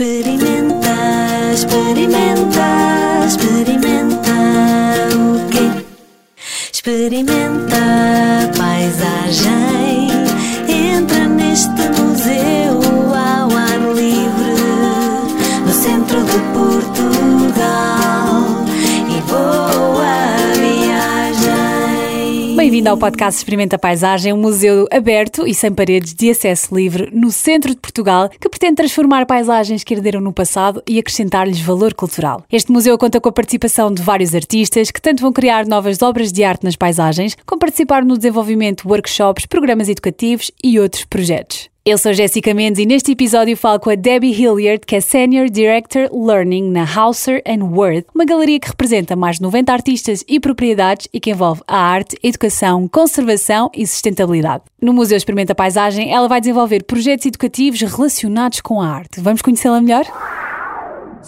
Experimenta, 0.00 0.94
experimenta, 1.52 2.68
experimenta 3.26 4.30
o 5.16 5.48
quê? 5.50 5.84
Experimenta 6.72 7.82
paisagem. 8.56 10.06
Entra 10.68 11.26
neste 11.26 11.68
museu 11.68 11.97
Bem-vindo 22.78 22.90
ao 22.90 22.96
podcast 22.96 23.36
Experimenta 23.36 23.76
Paisagem, 23.76 24.32
um 24.32 24.36
museu 24.36 24.86
aberto 24.92 25.44
e 25.44 25.52
sem 25.52 25.74
paredes 25.74 26.14
de 26.14 26.30
acesso 26.30 26.72
livre 26.72 27.10
no 27.12 27.32
centro 27.32 27.74
de 27.74 27.80
Portugal 27.80 28.28
que 28.28 28.48
pretende 28.48 28.76
transformar 28.76 29.26
paisagens 29.26 29.82
que 29.82 29.94
herderam 29.94 30.20
no 30.20 30.32
passado 30.32 30.80
e 30.86 30.96
acrescentar-lhes 30.96 31.60
valor 31.60 31.92
cultural. 31.92 32.44
Este 32.48 32.70
museu 32.70 32.96
conta 32.96 33.20
com 33.20 33.28
a 33.28 33.32
participação 33.32 33.92
de 33.92 34.00
vários 34.00 34.32
artistas 34.32 34.92
que 34.92 35.02
tanto 35.02 35.22
vão 35.22 35.32
criar 35.32 35.66
novas 35.66 36.00
obras 36.02 36.30
de 36.30 36.44
arte 36.44 36.62
nas 36.62 36.76
paisagens, 36.76 37.36
como 37.44 37.58
participar 37.58 38.04
no 38.04 38.16
desenvolvimento 38.16 38.84
de 38.84 38.88
workshops, 38.88 39.44
programas 39.44 39.88
educativos 39.88 40.52
e 40.62 40.78
outros 40.78 41.04
projetos. 41.04 41.68
Eu 41.90 41.96
sou 41.96 42.12
Jéssica 42.12 42.52
Mendes 42.52 42.78
e 42.82 42.84
neste 42.84 43.12
episódio 43.12 43.56
falo 43.56 43.80
com 43.80 43.88
a 43.88 43.94
Debbie 43.94 44.30
Hilliard, 44.30 44.84
que 44.86 44.94
é 44.94 45.00
Senior 45.00 45.48
Director 45.48 46.10
Learning 46.12 46.70
na 46.70 46.84
Hauser 46.84 47.42
Word, 47.62 48.04
uma 48.14 48.26
galeria 48.26 48.60
que 48.60 48.68
representa 48.68 49.16
mais 49.16 49.36
de 49.36 49.42
90 49.42 49.72
artistas 49.72 50.22
e 50.28 50.38
propriedades 50.38 51.08
e 51.14 51.18
que 51.18 51.30
envolve 51.30 51.62
a 51.66 51.78
arte, 51.78 52.14
educação, 52.22 52.86
conservação 52.88 53.70
e 53.74 53.86
sustentabilidade. 53.86 54.64
No 54.82 54.92
Museu 54.92 55.16
Experimenta 55.16 55.54
Paisagem, 55.54 56.12
ela 56.12 56.28
vai 56.28 56.40
desenvolver 56.40 56.82
projetos 56.82 57.24
educativos 57.24 57.80
relacionados 57.80 58.60
com 58.60 58.82
a 58.82 58.86
arte. 58.86 59.22
Vamos 59.22 59.40
conhecê-la 59.40 59.80
melhor? 59.80 60.04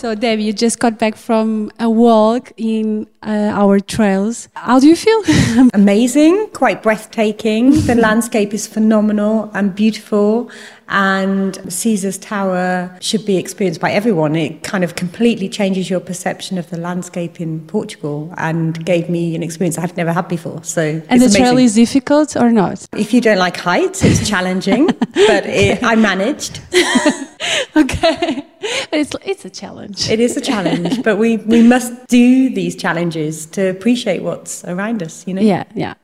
So, 0.00 0.14
Debbie, 0.14 0.44
you 0.44 0.54
just 0.54 0.78
got 0.78 0.98
back 0.98 1.14
from 1.14 1.70
a 1.78 1.90
walk 1.90 2.52
in 2.56 3.06
uh, 3.22 3.52
our 3.52 3.80
trails. 3.80 4.48
How 4.54 4.80
do 4.80 4.88
you 4.88 4.96
feel? 4.96 5.68
amazing, 5.74 6.48
quite 6.54 6.82
breathtaking. 6.82 7.72
The 7.82 7.96
landscape 7.96 8.54
is 8.54 8.66
phenomenal 8.66 9.50
and 9.52 9.74
beautiful, 9.74 10.50
and 10.90 11.72
Caesar's 11.72 12.18
Tower 12.18 12.96
should 13.00 13.24
be 13.24 13.36
experienced 13.36 13.80
by 13.80 13.92
everyone. 13.92 14.34
It 14.34 14.64
kind 14.64 14.82
of 14.82 14.96
completely 14.96 15.48
changes 15.48 15.88
your 15.88 16.00
perception 16.00 16.58
of 16.58 16.68
the 16.70 16.76
landscape 16.76 17.40
in 17.40 17.60
Portugal 17.66 18.34
and 18.36 18.84
gave 18.84 19.08
me 19.08 19.36
an 19.36 19.42
experience 19.42 19.78
I've 19.78 19.96
never 19.96 20.12
had 20.12 20.26
before. 20.28 20.62
So, 20.64 20.82
and 21.08 21.22
it's 21.22 21.32
the 21.32 21.38
trail 21.38 21.56
is 21.58 21.76
difficult 21.76 22.36
or 22.36 22.50
not? 22.50 22.86
If 22.96 23.14
you 23.14 23.20
don't 23.20 23.38
like 23.38 23.56
heights, 23.56 24.04
it's 24.04 24.28
challenging, 24.28 24.86
but 25.14 25.46
it, 25.46 25.82
I 25.82 25.94
managed. 25.94 26.60
okay, 27.76 28.44
but 28.90 28.98
it's 28.98 29.14
it's 29.24 29.44
a 29.44 29.50
challenge. 29.50 30.10
It 30.10 30.18
is 30.18 30.36
a 30.36 30.40
challenge, 30.40 31.02
but 31.04 31.16
we, 31.18 31.36
we 31.36 31.62
must 31.62 32.08
do 32.08 32.52
these 32.52 32.74
challenges 32.74 33.46
to 33.46 33.70
appreciate 33.70 34.22
what's 34.22 34.64
around 34.64 35.02
us, 35.02 35.26
you 35.26 35.34
know? 35.34 35.42
Yeah, 35.42 35.64
yeah. 35.74 35.94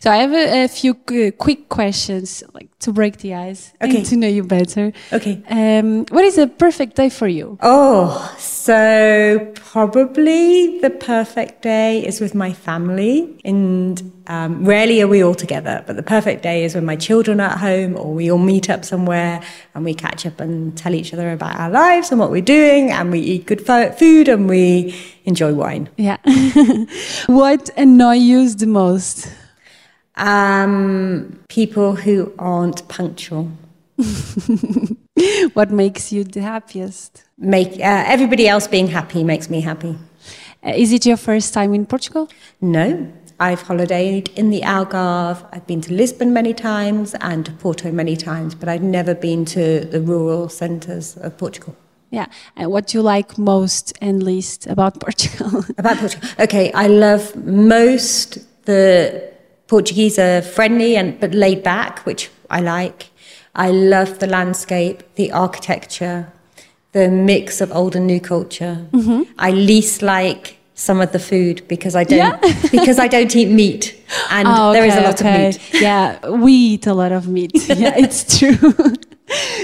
So 0.00 0.10
I 0.10 0.16
have 0.16 0.32
a, 0.32 0.64
a 0.64 0.68
few 0.68 0.94
quick 0.94 1.68
questions, 1.68 2.42
like 2.54 2.68
to 2.80 2.92
break 2.92 3.18
the 3.18 3.34
ice 3.34 3.72
Okay. 3.82 3.96
and 3.98 4.06
to 4.06 4.16
know 4.16 4.28
you 4.28 4.42
better. 4.42 4.92
Okay. 5.12 5.42
Um, 5.48 6.06
what 6.10 6.24
is 6.24 6.38
a 6.38 6.46
perfect 6.46 6.96
day 6.96 7.08
for 7.08 7.26
you? 7.26 7.58
Oh, 7.62 8.34
so 8.38 9.52
probably 9.54 10.78
the 10.80 10.90
perfect 10.90 11.62
day 11.62 12.06
is 12.06 12.20
with 12.20 12.34
my 12.34 12.52
family, 12.52 13.40
and 13.44 14.12
um, 14.28 14.64
rarely 14.64 15.00
are 15.02 15.08
we 15.08 15.22
all 15.22 15.34
together. 15.34 15.84
But 15.86 15.96
the 15.96 16.02
perfect 16.02 16.42
day 16.42 16.64
is 16.64 16.74
when 16.74 16.84
my 16.84 16.96
children 16.96 17.40
are 17.40 17.50
at 17.50 17.58
home, 17.58 17.96
or 17.96 18.12
we 18.14 18.30
all 18.30 18.38
meet 18.38 18.70
up 18.70 18.84
somewhere 18.84 19.42
and 19.74 19.84
we 19.84 19.94
catch 19.94 20.24
up 20.26 20.40
and 20.40 20.76
tell 20.76 20.94
each 20.94 21.12
other 21.12 21.32
about 21.32 21.58
our 21.58 21.70
lives 21.70 22.10
and 22.10 22.18
what 22.20 22.30
we're 22.30 22.40
doing, 22.40 22.90
and 22.90 23.10
we 23.10 23.20
eat 23.20 23.46
good 23.46 23.60
food 23.98 24.28
and 24.28 24.48
we 24.48 24.94
enjoy 25.24 25.52
wine. 25.52 25.88
Yeah. 25.96 26.18
what 27.26 27.70
annoys 27.76 28.22
you 28.22 28.48
the 28.54 28.66
most? 28.66 29.28
Um, 30.16 31.38
people 31.48 31.94
who 31.94 32.32
aren't 32.38 32.88
punctual 32.88 33.50
What 35.54 35.70
makes 35.70 36.12
you 36.12 36.24
the 36.24 36.42
happiest? 36.42 37.22
make 37.38 37.72
uh, 37.74 38.04
everybody 38.06 38.48
else 38.48 38.66
being 38.66 38.88
happy 38.88 39.22
makes 39.24 39.50
me 39.50 39.60
happy. 39.60 39.96
Uh, 40.64 40.72
is 40.74 40.92
it 40.92 41.06
your 41.06 41.16
first 41.16 41.52
time 41.52 41.74
in 41.74 41.86
Portugal? 41.86 42.28
No, 42.60 43.12
I've 43.38 43.62
holidayed 43.62 44.32
in 44.34 44.50
the 44.50 44.62
Algarve. 44.62 45.46
I've 45.52 45.66
been 45.66 45.80
to 45.82 45.92
Lisbon 45.92 46.32
many 46.32 46.54
times 46.54 47.14
and 47.20 47.44
to 47.46 47.52
Porto 47.52 47.92
many 47.92 48.16
times, 48.16 48.54
but 48.54 48.68
I've 48.68 48.82
never 48.82 49.14
been 49.14 49.44
to 49.46 49.84
the 49.84 50.00
rural 50.00 50.48
centres 50.48 51.16
of 51.18 51.36
Portugal. 51.36 51.76
Yeah. 52.10 52.26
And 52.56 52.70
what 52.70 52.86
do 52.86 52.98
you 52.98 53.02
like 53.02 53.36
most 53.36 53.92
and 54.00 54.22
least 54.22 54.66
about 54.66 55.00
Portugal? 55.06 55.64
About 55.76 55.98
Portugal, 55.98 56.28
okay, 56.40 56.72
I 56.72 56.86
love 56.86 57.36
most 57.44 58.38
the 58.64 59.35
Portuguese 59.68 60.18
are 60.18 60.42
friendly 60.42 60.96
and 60.96 61.18
but 61.20 61.34
laid 61.34 61.62
back, 61.62 62.04
which 62.06 62.30
I 62.50 62.60
like. 62.60 63.10
I 63.54 63.70
love 63.70 64.18
the 64.18 64.26
landscape, 64.26 65.02
the 65.14 65.32
architecture, 65.32 66.30
the 66.92 67.08
mix 67.08 67.60
of 67.60 67.72
old 67.72 67.96
and 67.96 68.06
new 68.06 68.20
culture. 68.20 68.86
I 69.38 69.50
least 69.50 70.02
like 70.02 70.58
some 70.74 71.00
of 71.00 71.10
the 71.12 71.18
food 71.18 71.66
because 71.68 71.96
I 71.96 72.04
don't 72.04 72.40
because 72.70 72.98
I 72.98 73.08
don't 73.08 73.34
eat 73.34 73.48
meat, 73.48 73.96
and 74.30 74.46
Oh, 74.46 74.72
there 74.72 74.84
is 74.84 74.94
a 74.94 75.00
lot 75.00 75.20
okay. 75.20 75.48
of 75.48 75.54
meat. 75.54 75.70
Yeah, 75.82 76.28
we 76.28 76.52
eat 76.52 76.86
a 76.86 76.94
lot 76.94 77.12
of 77.12 77.28
meat. 77.28 77.52
yeah, 77.68 77.94
it's 77.96 78.38
true. 78.38 78.74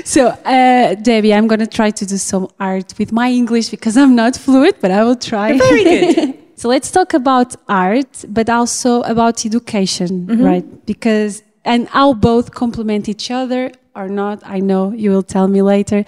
so, 0.05 0.29
uh, 0.29 0.95
Debbie, 0.95 1.33
I'm 1.35 1.47
going 1.47 1.61
to 1.61 1.67
try 1.67 1.91
to 1.91 2.07
do 2.07 2.17
some 2.17 2.49
art 2.59 2.95
with 2.99 3.13
my 3.13 3.31
English 3.31 3.69
because 3.69 3.97
I'm 3.97 4.15
not 4.17 4.37
fluent, 4.37 4.81
but 4.81 4.91
I 4.91 5.05
will 5.05 5.17
try. 5.17 5.57
Very 5.59 5.85
good. 5.85 6.42
So, 6.63 6.69
let's 6.69 6.93
talk 6.93 7.13
about 7.13 7.57
art, 7.69 8.25
but 8.29 8.49
also 8.49 9.03
about 9.03 9.45
education, 9.45 10.27
Mm-hmm. 10.27 10.45
right? 10.45 10.87
Because, 10.87 11.43
and 11.65 11.89
how 11.89 12.15
both 12.15 12.55
complement 12.55 13.09
each 13.09 13.33
other 13.33 13.73
or 13.97 14.07
not, 14.09 14.37
I 14.45 14.61
know 14.61 14.93
you 14.93 15.11
will 15.11 15.25
tell 15.25 15.49
me 15.49 15.61
later. 15.61 16.05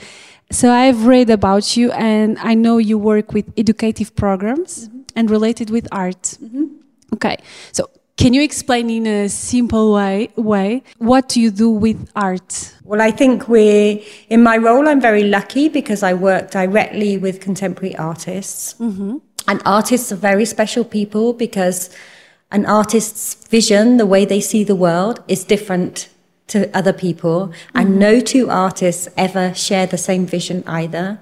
So, 0.52 0.70
I've 0.70 1.06
read 1.06 1.28
about 1.28 1.76
you 1.76 1.90
and 1.90 2.38
I 2.38 2.54
know 2.54 2.78
you 2.78 2.96
work 2.98 3.32
with 3.32 3.46
educative 3.56 4.14
programs 4.14 4.72
Mm-hmm. 4.88 5.00
and 5.16 5.28
related 5.28 5.70
with 5.70 5.88
art. 5.90 6.38
Okay, 7.14 7.36
so 7.72 7.90
can 8.16 8.32
you 8.32 8.42
explain 8.42 8.90
in 8.90 9.06
a 9.06 9.28
simple 9.28 9.92
way, 9.94 10.28
way 10.36 10.82
what 10.98 11.28
do 11.28 11.40
you 11.40 11.50
do 11.50 11.68
with 11.70 11.98
art? 12.14 12.72
Well, 12.84 13.02
I 13.02 13.10
think 13.10 13.48
we're, 13.48 13.98
in 14.28 14.40
my 14.44 14.56
role, 14.56 14.86
I'm 14.88 15.00
very 15.00 15.24
lucky 15.24 15.68
because 15.68 16.04
I 16.04 16.14
work 16.14 16.52
directly 16.52 17.18
with 17.18 17.40
contemporary 17.40 17.96
artists. 17.96 18.76
And 19.46 19.60
artists 19.64 20.10
are 20.12 20.16
very 20.16 20.44
special 20.44 20.84
people 20.84 21.32
because 21.32 21.94
an 22.50 22.66
artist's 22.66 23.34
vision, 23.48 23.96
the 23.96 24.06
way 24.06 24.24
they 24.24 24.40
see 24.40 24.64
the 24.64 24.76
world, 24.76 25.22
is 25.28 25.44
different 25.44 26.08
to 26.48 26.74
other 26.76 26.92
people. 26.92 27.52
And 27.74 27.90
mm-hmm. 27.90 27.98
no 27.98 28.20
two 28.20 28.50
artists 28.50 29.08
ever 29.16 29.54
share 29.54 29.86
the 29.86 29.98
same 29.98 30.26
vision 30.26 30.62
either. 30.66 31.18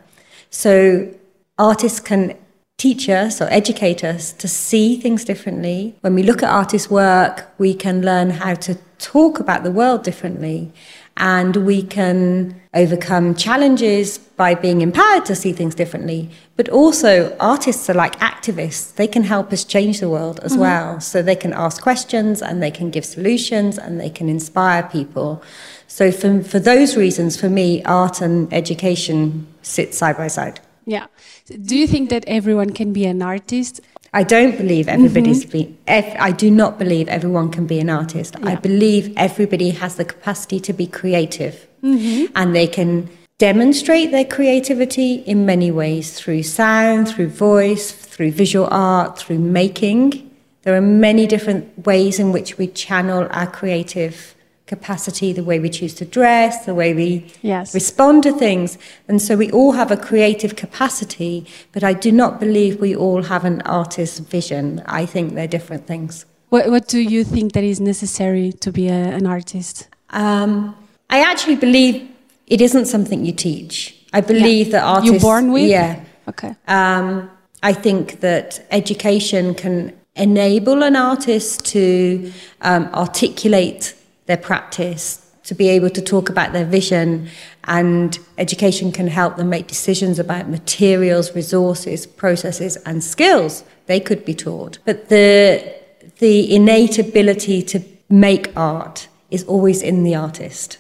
So 0.50 1.12
artists 1.58 2.00
can 2.00 2.36
teach 2.78 3.08
us 3.08 3.40
or 3.40 3.44
educate 3.44 4.02
us 4.02 4.32
to 4.32 4.48
see 4.48 5.00
things 5.00 5.24
differently. 5.24 5.94
When 6.00 6.14
we 6.14 6.22
look 6.22 6.42
at 6.42 6.50
artists' 6.50 6.90
work, 6.90 7.48
we 7.56 7.74
can 7.74 8.02
learn 8.02 8.30
how 8.30 8.54
to 8.54 8.76
talk 8.98 9.38
about 9.38 9.62
the 9.62 9.70
world 9.70 10.02
differently. 10.02 10.72
And 11.16 11.56
we 11.56 11.82
can 11.82 12.60
overcome 12.74 13.34
challenges 13.34 14.18
by 14.18 14.54
being 14.54 14.80
empowered 14.80 15.24
to 15.26 15.34
see 15.34 15.52
things 15.52 15.74
differently. 15.74 16.30
But 16.56 16.68
also, 16.68 17.36
artists 17.38 17.88
are 17.90 17.94
like 17.94 18.18
activists. 18.18 18.94
They 18.94 19.06
can 19.06 19.22
help 19.22 19.52
us 19.52 19.64
change 19.64 20.00
the 20.00 20.08
world 20.08 20.40
as 20.42 20.52
mm-hmm. 20.52 20.62
well. 20.62 21.00
So 21.00 21.22
they 21.22 21.36
can 21.36 21.52
ask 21.52 21.82
questions 21.82 22.42
and 22.42 22.62
they 22.62 22.70
can 22.70 22.90
give 22.90 23.04
solutions 23.04 23.78
and 23.78 24.00
they 24.00 24.10
can 24.10 24.28
inspire 24.28 24.82
people. 24.84 25.42
So, 25.86 26.10
for, 26.10 26.42
for 26.42 26.58
those 26.58 26.96
reasons, 26.96 27.38
for 27.38 27.50
me, 27.50 27.82
art 27.84 28.20
and 28.20 28.52
education 28.52 29.46
sit 29.62 29.94
side 29.94 30.16
by 30.16 30.28
side. 30.28 30.60
Yeah. 30.86 31.06
Do 31.46 31.76
you 31.76 31.86
think 31.86 32.10
that 32.10 32.24
everyone 32.26 32.70
can 32.70 32.92
be 32.92 33.04
an 33.04 33.22
artist? 33.22 33.80
I 34.14 34.24
don't 34.24 34.58
believe 34.58 34.88
everybody's 34.88 35.44
mm-hmm. 35.44 35.70
be. 35.70 35.78
Ev- 35.86 36.16
I 36.18 36.32
do 36.32 36.50
not 36.50 36.78
believe 36.78 37.08
everyone 37.08 37.50
can 37.50 37.66
be 37.66 37.78
an 37.78 37.88
artist. 37.88 38.36
I 38.42 38.56
believe 38.56 39.12
everybody 39.16 39.70
has 39.70 39.96
the 39.96 40.04
capacity 40.04 40.60
to 40.60 40.72
be 40.74 40.86
creative, 40.86 41.66
mm-hmm. 41.82 42.30
and 42.36 42.54
they 42.54 42.66
can 42.66 43.08
demonstrate 43.38 44.10
their 44.10 44.26
creativity 44.26 45.14
in 45.14 45.46
many 45.46 45.70
ways 45.70 46.12
through 46.12 46.42
sound, 46.42 47.08
through 47.08 47.28
voice, 47.28 47.90
through 47.90 48.32
visual 48.32 48.68
art, 48.70 49.18
through 49.18 49.38
making. 49.38 50.30
There 50.62 50.76
are 50.76 50.82
many 50.82 51.26
different 51.26 51.86
ways 51.86 52.18
in 52.18 52.32
which 52.32 52.58
we 52.58 52.66
channel 52.68 53.26
our 53.30 53.46
creative 53.46 54.34
capacity, 54.66 55.32
the 55.32 55.42
way 55.44 55.58
we 55.58 55.68
choose 55.68 55.94
to 55.94 56.04
dress, 56.04 56.64
the 56.64 56.74
way 56.74 56.94
we 56.94 57.26
Yes. 57.42 57.74
respond 57.74 58.22
to 58.22 58.32
things. 58.32 58.78
And 59.08 59.20
so 59.20 59.36
we 59.36 59.50
all 59.50 59.72
have 59.72 59.90
a 59.90 59.96
creative 59.96 60.56
capacity, 60.56 61.44
but 61.72 61.82
I 61.82 61.92
do 61.92 62.12
not 62.12 62.40
believe 62.40 62.80
we 62.80 62.94
all 62.94 63.22
have 63.22 63.44
an 63.44 63.60
artist's 63.62 64.18
vision. 64.20 64.82
I 64.86 65.04
think 65.06 65.34
they're 65.34 65.46
different 65.48 65.86
things. 65.86 66.26
What, 66.50 66.70
what 66.70 66.86
do 66.88 67.00
you 67.00 67.24
think 67.24 67.52
that 67.52 67.64
is 67.64 67.80
necessary 67.80 68.52
to 68.60 68.70
be 68.72 68.88
a, 68.88 68.92
an 68.92 69.26
artist? 69.26 69.88
Um, 70.10 70.76
I 71.10 71.20
actually 71.20 71.56
believe 71.56 72.08
it 72.46 72.60
isn't 72.60 72.86
something 72.86 73.24
you 73.24 73.32
teach. 73.32 73.94
I 74.12 74.20
believe 74.20 74.70
that 74.72 74.82
artists. 74.84 75.12
You're 75.12 75.20
born 75.20 75.52
with? 75.52 75.68
Yeah. 75.70 76.00
Okay. 76.28 76.54
Um, 76.68 77.30
I 77.62 77.72
think 77.72 78.20
that 78.20 78.66
education 78.70 79.54
can 79.54 79.92
enable 80.16 80.82
an 80.82 80.96
artist 80.96 81.64
to 81.66 82.30
um, 82.60 82.84
articulate 82.92 83.94
their 84.26 84.36
practice, 84.36 85.30
to 85.44 85.54
be 85.54 85.68
able 85.68 85.90
to 85.90 86.00
talk 86.00 86.28
about 86.28 86.52
their 86.52 86.64
vision, 86.64 87.28
and 87.64 88.18
education 88.38 88.92
can 88.92 89.08
help 89.08 89.36
them 89.36 89.48
make 89.48 89.66
decisions 89.66 90.18
about 90.18 90.48
materials, 90.48 91.34
resources, 91.34 92.06
processes, 92.06 92.76
and 92.86 93.02
skills 93.02 93.64
they 93.86 94.00
could 94.00 94.24
be 94.24 94.34
taught. 94.34 94.78
But 94.84 95.08
the 95.08 95.74
the 96.18 96.54
innate 96.54 96.98
ability 96.98 97.62
to 97.62 97.80
make 98.08 98.56
art 98.56 99.08
is 99.30 99.44
always 99.44 99.82
in 99.82 100.04
the 100.04 100.14
artist. 100.14 100.78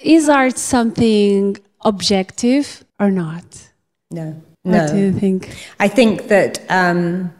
Is 0.00 0.28
art 0.28 0.56
something 0.56 1.56
objective 1.82 2.84
or 2.98 3.10
not? 3.10 3.70
No. 4.10 4.42
No. 4.64 4.78
What 4.78 4.92
do 4.92 4.98
you 4.98 5.12
think? 5.12 5.54
I 5.80 5.88
think 5.88 6.28
that 6.28 6.60
um, 6.70 7.32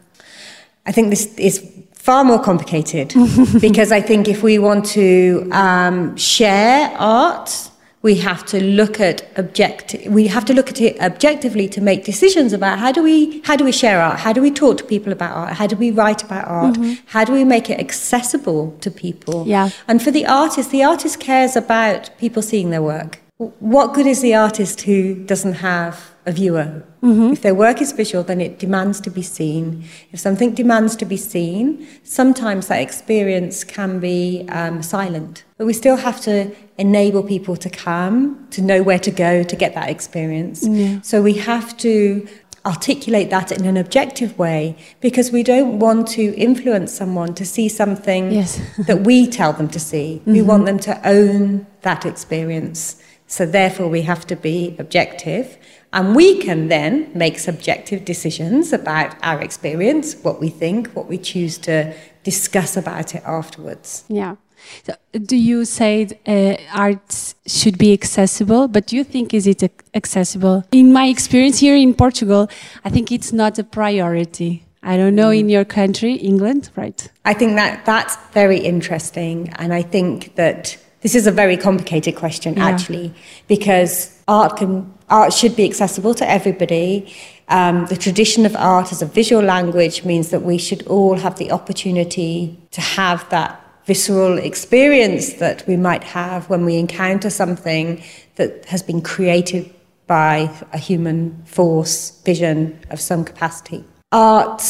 I 0.85 0.91
think 0.91 1.09
this 1.09 1.35
is 1.37 1.59
far 1.99 2.23
more 2.23 2.41
complicated 2.41 3.13
because 3.61 3.91
I 3.91 4.01
think 4.01 4.27
if 4.27 4.41
we 4.41 4.57
want 4.57 4.85
to 4.87 5.47
um, 5.51 6.15
share 6.17 6.91
art, 6.97 7.69
we 8.01 8.15
have 8.15 8.45
to 8.45 8.63
look 8.63 9.01
at 9.01 9.27
object. 9.37 9.95
We 10.07 10.27
have 10.27 10.45
to 10.45 10.53
look 10.53 10.69
at 10.69 10.79
it 10.79 10.99
objectively 11.01 11.67
to 11.69 11.81
make 11.81 12.05
decisions 12.05 12.53
about 12.53 12.79
how 12.79 12.93
do 12.93 13.03
we 13.03 13.41
how 13.41 13.57
do 13.57 13.65
we 13.65 13.73
share 13.73 14.01
art? 14.01 14.19
How 14.19 14.31
do 14.31 14.41
we 14.41 14.51
talk 14.51 14.77
to 14.77 14.85
people 14.85 15.11
about 15.11 15.35
art? 15.35 15.53
How 15.53 15.67
do 15.67 15.75
we 15.75 15.91
write 15.91 16.23
about 16.23 16.47
art? 16.47 16.77
How 17.07 17.25
do 17.25 17.33
we 17.33 17.43
make 17.43 17.69
it 17.69 17.77
accessible 17.79 18.75
to 18.79 18.89
people? 18.89 19.45
Yeah. 19.45 19.69
And 19.87 20.01
for 20.01 20.11
the 20.11 20.25
artist, 20.25 20.71
the 20.71 20.83
artist 20.83 21.19
cares 21.19 21.57
about 21.57 22.09
people 22.17 22.41
seeing 22.41 22.69
their 22.69 22.81
work. 22.81 23.19
What 23.39 23.93
good 23.93 24.05
is 24.05 24.21
the 24.21 24.35
artist 24.35 24.81
who 24.81 25.15
doesn't 25.15 25.53
have 25.53 26.11
a 26.25 26.31
viewer? 26.33 26.83
If 27.01 27.41
their 27.41 27.55
work 27.55 27.81
is 27.81 27.93
visual, 27.93 28.21
then 28.21 28.41
it 28.41 28.59
demands 28.59 28.99
to 28.99 29.09
be 29.09 29.21
seen. 29.21 29.85
If 30.11 30.19
something 30.19 30.53
demands 30.53 30.97
to 30.97 31.05
be 31.05 31.15
seen, 31.15 31.87
sometimes 32.03 32.67
that 32.67 32.81
experience 32.81 33.63
can 33.63 34.01
be 34.01 34.45
um, 34.49 34.83
silent. 34.83 35.45
But 35.57 35.67
we 35.67 35.71
still 35.71 35.95
have 35.95 36.19
to 36.23 36.53
enable 36.77 37.23
people 37.23 37.55
to 37.55 37.69
come, 37.69 38.45
to 38.51 38.61
know 38.61 38.83
where 38.83 38.99
to 38.99 39.11
go 39.11 39.43
to 39.43 39.55
get 39.55 39.73
that 39.73 39.89
experience. 39.89 40.67
So 41.07 41.21
we 41.21 41.35
have 41.35 41.77
to 41.77 42.27
articulate 42.65 43.29
that 43.29 43.53
in 43.53 43.65
an 43.65 43.77
objective 43.77 44.37
way 44.37 44.75
because 44.99 45.31
we 45.31 45.43
don't 45.43 45.79
want 45.79 46.09
to 46.09 46.35
influence 46.35 46.91
someone 46.91 47.33
to 47.35 47.45
see 47.45 47.69
something 47.69 48.33
Yes. 48.33 48.59
that 48.87 49.05
we 49.05 49.27
tell 49.27 49.53
them 49.53 49.69
to 49.69 49.79
see. 49.79 50.21
We 50.25 50.41
want 50.41 50.65
them 50.65 50.77
to 50.79 51.07
own 51.07 51.65
that 51.83 52.05
experience. 52.05 53.01
So 53.29 53.45
therefore, 53.45 53.87
we 53.87 54.01
have 54.01 54.25
to 54.27 54.35
be 54.35 54.75
objective. 54.79 55.57
And 55.93 56.15
we 56.15 56.39
can 56.39 56.67
then 56.67 57.11
make 57.13 57.37
subjective 57.39 58.03
decisions 58.03 58.73
about 58.73 59.15
our 59.23 59.39
experience, 59.41 60.15
what 60.23 60.39
we 60.39 60.49
think, 60.49 60.89
what 60.93 61.07
we 61.07 61.17
choose 61.17 61.57
to 61.59 61.93
discuss 62.23 62.75
about 62.75 63.13
it 63.15 63.23
afterwards. 63.25 64.03
Yeah. 64.07 64.35
So, 64.83 64.93
do 65.13 65.37
you 65.37 65.63
say 65.63 66.07
uh, 66.25 66.57
art 66.77 67.33
should 67.45 67.77
be 67.77 67.93
accessible? 67.93 68.67
But 68.67 68.87
do 68.87 68.95
you 68.95 69.03
think 69.03 69.33
is 69.33 69.47
it 69.47 69.63
accessible? 69.93 70.63
In 70.71 70.91
my 70.91 71.05
experience 71.05 71.59
here 71.59 71.75
in 71.75 71.93
Portugal, 71.93 72.49
I 72.83 72.89
think 72.89 73.11
it's 73.11 73.31
not 73.31 73.57
a 73.59 73.63
priority. 73.63 74.65
I 74.81 74.97
don't 74.97 75.15
know 75.15 75.29
in 75.29 75.49
your 75.49 75.65
country, 75.65 76.13
England, 76.15 76.71
right? 76.75 77.07
I 77.25 77.33
think 77.33 77.55
that 77.55 77.85
that's 77.85 78.15
very 78.33 78.59
interesting. 78.59 79.49
And 79.57 79.73
I 79.73 79.81
think 79.81 80.35
that 80.35 80.77
this 81.01 81.15
is 81.15 81.27
a 81.27 81.31
very 81.31 81.57
complicated 81.57 82.15
question, 82.15 82.55
Yeah. 82.55 82.67
actually, 82.67 83.13
because 83.47 84.11
art 84.27 84.57
can 84.57 84.91
art 85.09 85.33
should 85.33 85.55
be 85.55 85.65
accessible 85.65 86.13
to 86.13 86.29
everybody. 86.29 87.11
Um, 87.47 87.87
the 87.87 87.97
tradition 87.97 88.45
of 88.45 88.55
art 88.55 88.91
as 88.91 89.01
a 89.01 89.07
visual 89.07 89.41
language 89.43 90.05
means 90.05 90.29
that 90.29 90.43
we 90.43 90.57
should 90.59 90.85
all 90.85 91.15
have 91.15 91.35
the 91.37 91.51
opportunity 91.51 92.59
to 92.71 92.81
have 92.81 93.27
that 93.29 93.59
visceral 93.85 94.37
experience 94.37 95.33
that 95.33 95.65
we 95.67 95.75
might 95.75 96.03
have 96.03 96.47
when 96.47 96.63
we 96.63 96.75
encounter 96.77 97.29
something 97.31 98.03
that 98.35 98.65
has 98.65 98.83
been 98.83 99.01
created 99.01 99.67
by 100.05 100.47
a 100.73 100.77
human 100.77 101.41
force, 101.45 102.11
vision 102.23 102.79
of 102.91 102.99
some 102.99 103.23
capacity. 103.23 103.83
Art 104.11 104.61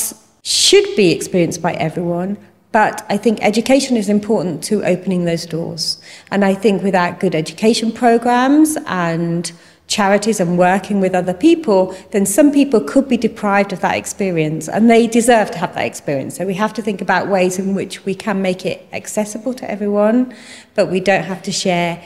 should 0.44 0.88
be 0.96 1.12
experienced 1.12 1.62
by 1.62 1.74
everyone, 1.74 2.38
but 2.72 3.06
I 3.10 3.18
think 3.18 3.40
education 3.42 3.98
is 3.98 4.10
important 4.10 4.64
to 4.66 4.84
opening 4.84 5.26
those 5.26 5.46
doors. 5.46 6.02
And 6.32 6.46
I 6.46 6.54
think 6.54 6.84
without 6.84 7.20
good 7.20 7.34
education 7.34 7.92
programs 7.92 8.78
and 8.86 9.52
charities 9.88 10.40
and 10.40 10.58
working 10.58 11.02
with 11.02 11.16
other 11.16 11.34
people, 11.34 11.96
then 12.12 12.26
some 12.26 12.52
people 12.52 12.80
could 12.80 13.10
be 13.10 13.18
deprived 13.18 13.74
of 13.74 13.82
that 13.82 13.96
experience 13.96 14.70
and 14.70 14.88
they 14.88 15.08
deserve 15.08 15.50
to 15.52 15.58
have 15.58 15.74
that 15.74 15.86
experience. 15.86 16.38
So 16.38 16.46
we 16.46 16.54
have 16.54 16.74
to 16.74 16.82
think 16.82 17.02
about 17.02 17.28
ways 17.28 17.58
in 17.58 17.74
which 17.74 18.06
we 18.06 18.14
can 18.14 18.42
make 18.42 18.66
it 18.68 18.88
accessible 18.94 19.54
to 19.56 19.70
everyone, 19.70 20.34
but 20.76 20.92
we 20.92 21.00
don't 21.00 21.24
have 21.24 21.42
to 21.44 21.52
share 21.52 22.04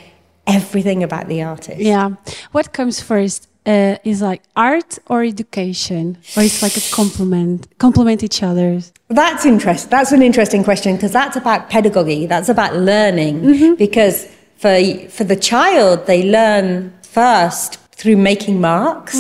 everything 0.48 1.04
about 1.04 1.28
the 1.28 1.44
artist. 1.44 1.82
Yeah. 1.82 2.12
What 2.54 2.72
comes 2.72 3.02
first? 3.02 3.50
Uh, 3.66 3.96
is 4.04 4.22
like 4.22 4.42
art 4.58 5.00
or 5.08 5.24
education, 5.24 6.18
or 6.36 6.44
it's 6.44 6.62
like 6.62 6.76
a 6.76 6.82
complement, 6.94 7.66
complement 7.78 8.22
each 8.22 8.44
other. 8.44 8.82
That's 9.08 9.46
interest. 9.46 9.90
That's 9.90 10.12
an 10.12 10.22
interesting 10.22 10.66
question 10.66 10.96
because 10.98 11.14
that's 11.14 11.38
about 11.38 11.70
pedagogy. 11.70 12.26
That's 12.26 12.50
about 12.50 12.76
learning. 12.76 13.76
Because 13.78 14.28
for 14.58 14.76
for 15.08 15.24
the 15.24 15.38
child, 15.38 16.08
they 16.08 16.24
learn 16.30 16.92
first 17.04 17.80
through 17.96 18.18
making 18.18 18.60
marks 18.60 19.16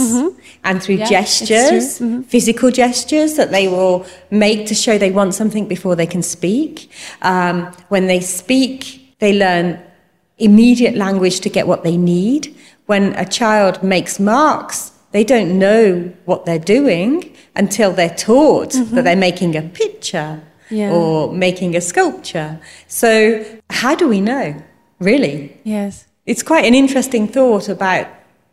and 0.65 0.83
through 0.83 0.95
Yeah, 0.95 1.05
gestures, 1.09 1.99
true. 1.99 2.23
physical 2.23 2.69
gestures 2.69 3.35
that 3.35 3.51
they 3.51 3.69
will 3.69 4.05
make 4.29 4.65
to 4.67 4.75
show 4.75 4.97
they 4.97 5.11
want 5.11 5.33
something 5.35 5.69
before 5.69 5.95
they 5.95 6.07
can 6.07 6.21
speak. 6.21 6.91
Um, 7.21 7.71
when 7.87 8.07
they 8.07 8.19
speak, 8.19 9.15
they 9.19 9.31
learn 9.37 9.79
immediate 10.37 10.95
language 10.95 11.39
to 11.41 11.49
get 11.49 11.65
what 11.67 11.83
they 11.83 11.95
need. 11.95 12.53
When 12.85 13.13
a 13.13 13.25
child 13.25 13.81
makes 13.83 14.19
marks, 14.19 14.91
they 15.11 15.23
don't 15.23 15.57
know 15.57 16.11
what 16.25 16.45
they're 16.45 16.59
doing 16.59 17.33
until 17.55 17.91
they're 17.91 18.09
taught 18.09 18.71
that 18.71 18.79
mm-hmm. 18.79 19.03
they're 19.03 19.15
making 19.15 19.55
a 19.55 19.61
picture 19.61 20.41
Yeah. 20.69 20.91
or 20.91 21.31
making 21.31 21.75
a 21.75 21.81
sculpture. 21.81 22.59
So, 22.87 23.45
how 23.69 23.95
do 23.95 24.07
we 24.07 24.21
know, 24.21 24.55
really? 24.99 25.57
Yes. 25.63 26.05
It's 26.25 26.43
quite 26.43 26.65
an 26.65 26.73
interesting 26.73 27.27
thought 27.27 27.69
about 27.69 28.07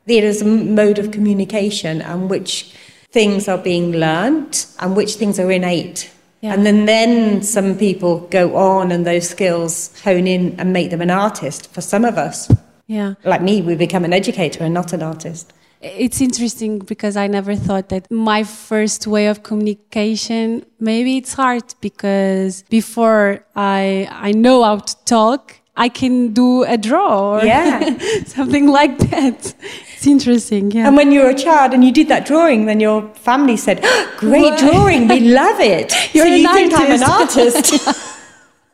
it 0.06 0.24
as 0.24 0.42
a 0.42 0.44
mode 0.44 0.98
of 0.98 1.12
communication 1.12 2.02
and 2.02 2.28
which 2.28 2.74
things 3.10 3.48
are 3.48 3.58
being 3.58 3.92
learnt 3.92 4.66
and 4.80 4.96
which 4.96 5.14
things 5.14 5.38
are 5.38 5.50
innate. 5.50 6.10
Yeah. 6.40 6.54
And 6.54 6.64
then, 6.64 6.86
then 6.86 7.42
some 7.42 7.76
people 7.76 8.20
go 8.30 8.56
on 8.56 8.92
and 8.92 9.06
those 9.06 9.28
skills 9.28 9.98
hone 10.02 10.26
in 10.26 10.58
and 10.58 10.72
make 10.72 10.90
them 10.90 11.02
an 11.02 11.10
artist. 11.10 11.70
For 11.72 11.80
some 11.80 12.04
of 12.04 12.16
us, 12.16 12.50
Yeah. 12.98 13.14
like 13.32 13.42
me, 13.50 13.54
we 13.68 13.74
become 13.86 14.04
an 14.04 14.12
educator 14.22 14.60
and 14.64 14.74
not 14.80 14.92
an 14.92 15.02
artist. 15.12 15.44
It's 15.80 16.20
interesting 16.20 16.72
because 16.92 17.14
I 17.24 17.26
never 17.38 17.54
thought 17.66 17.86
that 17.88 18.10
my 18.10 18.42
first 18.44 19.06
way 19.06 19.24
of 19.32 19.36
communication 19.50 20.44
maybe 20.90 21.12
it's 21.20 21.34
art 21.38 21.74
because 21.88 22.52
before 22.80 23.24
I 23.56 24.08
I 24.28 24.30
know 24.44 24.58
how 24.68 24.76
to 24.90 24.94
talk 25.16 25.42
I 25.86 25.88
can 26.00 26.14
do 26.42 26.64
a 26.64 26.76
draw 26.76 27.12
or 27.38 27.44
Yeah. 27.44 27.96
something 28.38 28.66
like 28.80 28.94
that. 29.10 29.54
It's 29.94 30.06
interesting, 30.16 30.64
yeah. 30.76 30.86
And 30.88 30.96
when 31.00 31.08
you 31.12 31.20
were 31.22 31.30
a 31.38 31.40
child 31.46 31.72
and 31.74 31.82
you 31.86 31.92
did 32.00 32.08
that 32.08 32.22
drawing, 32.26 32.66
then 32.66 32.80
your 32.80 32.98
family 33.28 33.56
said, 33.66 33.78
"Oh, 33.82 34.12
"Great 34.24 34.42
What? 34.42 34.58
drawing, 34.64 35.02
we 35.14 35.20
love 35.20 35.58
it." 35.76 35.88
You're 36.14 36.26
so 36.26 36.34
you 36.34 36.48
think 36.56 36.72
I'm 36.80 36.92
an 37.00 37.04
artist. 37.20 37.64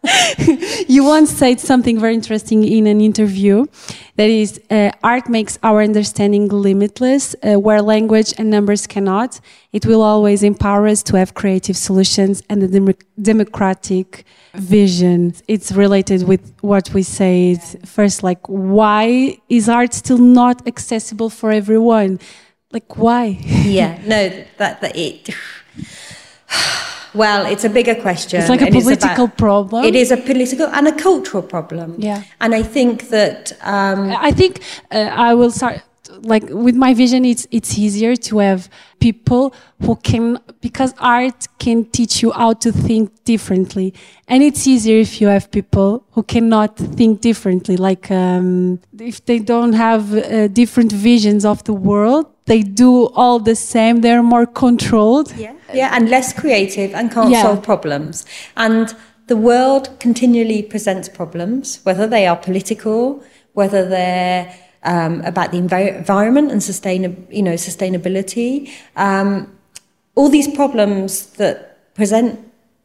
you 0.88 1.04
once 1.04 1.30
said 1.30 1.60
something 1.60 1.98
very 1.98 2.14
interesting 2.14 2.64
in 2.64 2.86
an 2.86 3.00
interview 3.00 3.66
that 4.16 4.30
is 4.30 4.60
uh, 4.70 4.90
art 5.02 5.28
makes 5.28 5.58
our 5.62 5.82
understanding 5.82 6.48
limitless 6.48 7.34
uh, 7.42 7.58
where 7.58 7.82
language 7.82 8.34
and 8.38 8.50
numbers 8.50 8.86
cannot. 8.86 9.40
It 9.72 9.86
will 9.86 10.02
always 10.02 10.42
empower 10.42 10.86
us 10.86 11.02
to 11.04 11.18
have 11.18 11.34
creative 11.34 11.76
solutions 11.76 12.42
and 12.48 12.62
a 12.62 12.68
dem- 12.68 12.94
democratic 13.20 14.24
vision. 14.54 15.34
It's 15.48 15.72
related 15.72 16.26
with 16.26 16.54
what 16.60 16.92
we 16.94 17.02
said 17.02 17.62
first 17.86 18.22
like 18.22 18.46
why 18.46 19.38
is 19.48 19.68
art 19.68 19.92
still 19.94 20.18
not 20.18 20.66
accessible 20.66 21.30
for 21.30 21.50
everyone? 21.50 22.20
Like 22.72 22.96
why? 22.96 23.38
Yeah, 23.78 24.00
no, 24.06 24.28
that 24.58 24.80
that 24.80 24.96
it. 24.96 25.30
Well, 27.16 27.46
it's 27.46 27.64
a 27.64 27.68
bigger 27.70 27.94
question. 27.94 28.40
It's 28.40 28.50
like 28.50 28.62
a 28.62 28.70
political 28.70 29.24
about- 29.24 29.38
problem. 29.38 29.84
It 29.84 29.94
is 29.94 30.10
a 30.10 30.16
political 30.16 30.66
and 30.66 30.88
a 30.88 30.92
cultural 30.92 31.42
problem. 31.42 31.96
Yeah. 31.98 32.22
And 32.40 32.54
I 32.54 32.62
think 32.62 33.08
that 33.08 33.52
um, 33.62 34.12
I 34.28 34.32
think 34.32 34.60
uh, 34.90 35.28
I 35.28 35.34
will 35.34 35.50
start 35.50 35.82
like 36.22 36.44
with 36.50 36.74
my 36.76 36.94
vision, 36.94 37.24
it's 37.24 37.46
it's 37.50 37.78
easier 37.78 38.16
to 38.16 38.38
have 38.38 38.68
people 39.00 39.54
who 39.82 39.96
can 39.96 40.38
because 40.60 40.94
art 40.98 41.46
can 41.58 41.84
teach 41.84 42.22
you 42.22 42.32
how 42.32 42.52
to 42.54 42.72
think 42.72 43.24
differently, 43.24 43.94
and 44.28 44.42
it's 44.42 44.66
easier 44.66 44.98
if 44.98 45.20
you 45.20 45.28
have 45.28 45.50
people 45.50 46.04
who 46.12 46.22
cannot 46.22 46.76
think 46.76 47.20
differently. 47.20 47.76
Like 47.76 48.10
um, 48.10 48.80
if 48.98 49.24
they 49.24 49.38
don't 49.38 49.72
have 49.74 50.14
uh, 50.14 50.48
different 50.48 50.92
visions 50.92 51.44
of 51.44 51.64
the 51.64 51.74
world, 51.74 52.26
they 52.46 52.62
do 52.62 53.06
all 53.14 53.38
the 53.38 53.54
same. 53.54 54.00
They're 54.00 54.22
more 54.22 54.46
controlled. 54.46 55.32
Yeah, 55.36 55.54
yeah, 55.74 55.90
and 55.92 56.08
less 56.08 56.32
creative 56.32 56.94
and 56.94 57.10
can't 57.10 57.30
Yeah. 57.30 57.42
solve 57.42 57.62
problems. 57.62 58.24
And 58.56 58.94
the 59.26 59.36
world 59.36 59.90
continually 59.98 60.62
presents 60.62 61.08
problems, 61.08 61.80
whether 61.82 62.06
they 62.06 62.26
are 62.26 62.36
political, 62.36 63.22
whether 63.54 63.88
they're 63.88 64.52
um, 64.84 65.20
about 65.22 65.50
the 65.50 65.58
envi- 65.58 65.96
environment 65.96 66.52
and 66.52 66.62
sustain, 66.62 67.26
you 67.28 67.42
know, 67.42 67.54
sustainability. 67.54 68.70
Um, 68.94 69.52
all 70.14 70.28
these 70.28 70.46
problems 70.46 71.26
that 71.40 71.92
present 71.94 72.38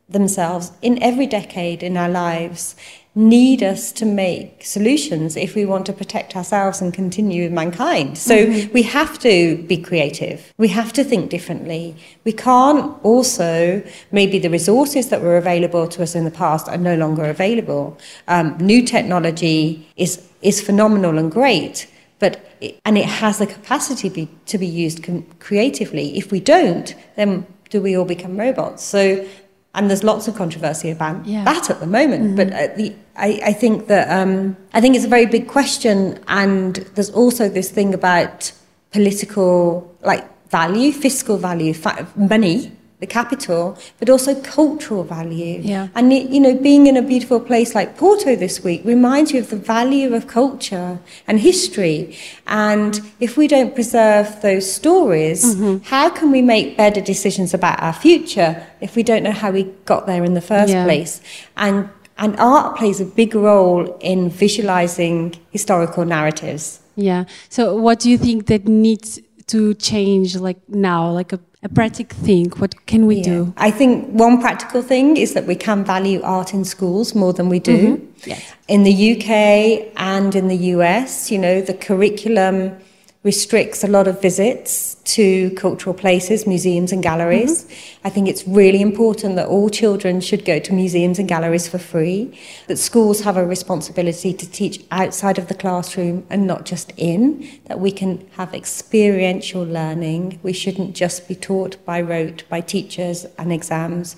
themselves 0.10 0.72
in 0.82 1.02
every 1.04 1.28
decade 1.28 1.84
in 1.84 1.96
our 1.98 2.10
lives 2.10 2.76
need 3.14 3.62
us 3.62 3.92
to 3.92 4.06
make 4.06 4.64
solutions 4.64 5.36
if 5.36 5.54
we 5.54 5.66
want 5.66 5.86
to 5.86 5.94
protect 5.94 6.36
ourselves 6.36 6.80
and 6.82 6.94
continue 6.94 7.44
with 7.44 7.52
mankind. 7.52 8.18
So 8.18 8.46
we 8.74 8.84
have 8.84 9.20
to 9.20 9.62
be 9.64 9.78
creative. 9.78 10.54
We 10.58 10.70
have 10.70 10.94
to 10.94 11.04
think 11.04 11.30
differently. 11.30 11.96
We 12.24 12.32
can't 12.32 12.96
also, 13.04 13.84
maybe 14.12 14.40
the 14.40 14.50
resources 14.50 15.10
that 15.10 15.22
were 15.22 15.36
available 15.36 15.88
to 15.90 16.04
us 16.04 16.16
in 16.16 16.24
the 16.24 16.32
past 16.32 16.70
are 16.70 16.78
no 16.78 16.96
longer 16.96 17.26
available. 17.26 17.98
Um, 18.30 18.58
new 18.60 18.82
technology 18.86 19.90
is, 19.98 20.26
is 20.42 20.62
phenomenal 20.62 21.18
and 21.18 21.30
great. 21.30 21.88
But 22.20 22.46
and 22.86 22.98
it 22.98 23.06
has 23.06 23.40
the 23.40 23.48
capacity 23.48 24.08
be, 24.08 24.30
to 24.46 24.58
be 24.58 24.68
used 24.68 25.04
com- 25.04 25.26
creatively. 25.40 26.18
If 26.18 26.32
we 26.32 26.40
don't, 26.40 26.94
then 27.16 27.48
do 27.72 27.82
we 27.82 27.98
all 27.98 28.06
become 28.06 28.38
robots? 28.38 28.84
So 28.84 29.26
and 29.74 29.90
there's 29.90 30.04
lots 30.04 30.28
of 30.28 30.36
controversy 30.36 30.90
about 30.92 31.26
Yeah. 31.26 31.44
that 31.46 31.70
at 31.70 31.80
the 31.80 31.88
moment. 31.88 32.36
But 32.36 32.52
uh, 32.52 32.68
the, 32.76 32.94
I, 33.16 33.40
I 33.46 33.54
think 33.54 33.88
that 33.88 34.10
um, 34.12 34.58
I 34.74 34.82
think 34.82 34.96
it's 34.96 35.06
a 35.06 35.10
very 35.10 35.26
big 35.26 35.48
question, 35.48 36.20
and 36.28 36.76
there's 36.96 37.10
also 37.12 37.48
this 37.50 37.70
thing 37.72 37.94
about 37.94 38.52
political, 38.92 39.90
like 40.04 40.26
value, 40.50 40.92
fiscal 40.92 41.38
value, 41.38 41.74
fa- 41.74 42.08
money, 42.16 42.72
the 43.02 43.08
capital, 43.08 43.78
but 44.00 44.10
also 44.10 44.40
cultural 44.42 45.04
value. 45.04 45.60
Yeah. 45.62 45.88
And 45.96 46.14
you 46.14 46.40
know, 46.40 46.56
being 46.56 46.86
in 46.88 46.96
a 46.96 47.02
beautiful 47.02 47.40
place 47.40 47.74
like 47.76 47.98
Porto 47.98 48.36
this 48.36 48.64
week 48.64 48.82
reminds 48.86 49.32
you 49.34 49.40
of 49.40 49.50
the 49.50 49.56
value 49.58 50.14
of 50.14 50.28
culture 50.28 51.00
and 51.28 51.40
history. 51.40 52.16
And 52.48 53.02
if 53.20 53.36
we 53.38 53.48
don't 53.48 53.74
preserve 53.76 54.42
those 54.42 54.72
stories, 54.72 55.42
Mm-hmm. 55.42 55.84
how 55.86 56.10
can 56.10 56.32
we 56.32 56.42
make 56.44 56.78
better 56.78 57.02
decisions 57.02 57.54
about 57.54 57.82
our 57.82 57.94
future 57.94 58.52
if 58.82 58.96
we 58.96 59.02
don't 59.04 59.24
know 59.24 59.32
how 59.44 59.50
we 59.52 59.64
got 59.86 60.06
there 60.06 60.24
in 60.24 60.34
the 60.36 60.42
first 60.42 60.72
Yeah. 60.72 60.86
place? 60.86 61.22
And 61.58 61.90
and 62.18 62.36
art 62.38 62.78
plays 62.78 63.02
a 63.02 63.06
big 63.06 63.34
role 63.34 63.98
in 64.00 64.30
visualizing 64.30 65.34
historical 65.50 66.06
narratives. 66.06 66.80
Yeah. 66.96 67.24
So, 67.50 67.76
what 67.76 68.00
do 68.00 68.10
you 68.12 68.18
think 68.20 68.46
that 68.46 68.68
needs 68.68 69.20
to 69.52 69.74
change, 69.76 70.36
like 70.38 70.58
now, 70.70 71.10
like 71.10 71.34
a, 71.34 71.40
a 71.62 71.70
practical 71.70 72.18
thing? 72.20 72.50
What 72.52 72.86
can 72.86 73.06
we 73.06 73.22
do? 73.22 73.54
I 73.58 73.70
think 73.70 74.08
one 74.10 74.40
practical 74.40 74.82
thing 74.82 75.18
is 75.18 75.34
that 75.34 75.46
we 75.46 75.56
can 75.56 75.84
value 75.84 76.22
art 76.24 76.54
in 76.54 76.64
schools 76.64 77.14
more 77.14 77.34
than 77.34 77.50
we 77.50 77.60
do. 77.60 77.98
Mm-hmm. 77.98 78.30
Yes. 78.30 78.54
In 78.68 78.84
the 78.84 78.96
UK 79.14 79.92
and 79.98 80.36
in 80.36 80.48
the 80.48 80.62
US, 80.76 81.32
you 81.32 81.38
know, 81.38 81.62
the 81.62 81.74
curriculum 81.74 82.78
restricts 83.24 83.84
a 83.84 83.88
lot 83.88 84.08
of 84.08 84.20
visits 84.20 84.96
to 85.04 85.52
cultural 85.52 85.94
places, 85.94 86.48
museums 86.48 86.92
and 86.92 87.04
galleries. 87.04 87.66
Mm-hmm. 87.66 88.08
I 88.08 88.10
think 88.10 88.28
it's 88.28 88.48
really 88.48 88.82
important 88.82 89.36
that 89.36 89.48
all 89.48 89.70
children 89.70 90.22
should 90.22 90.44
go 90.44 90.58
to 90.58 90.74
museums 90.74 91.20
and 91.20 91.30
galleries 91.30 91.68
for 91.68 91.78
free, 91.78 92.36
that 92.66 92.78
schools 92.78 93.22
have 93.22 93.38
a 93.38 93.46
responsibility 93.46 94.34
to 94.34 94.50
teach 94.50 94.84
outside 94.90 95.38
of 95.38 95.50
the 95.50 95.54
classroom 95.54 96.26
and 96.32 96.48
not 96.48 96.66
just 96.66 96.94
in, 96.98 97.48
that 97.66 97.80
we 97.80 97.92
can 97.92 98.28
have 98.38 98.56
experiential 98.56 99.64
learning. 99.64 100.40
We 100.42 100.54
shouldn't 100.54 100.96
just 100.96 101.28
be 101.28 101.36
taught 101.36 101.84
by 101.86 102.02
rote 102.02 102.44
by 102.50 102.62
teachers 102.62 103.28
and 103.38 103.54
exams. 103.54 104.16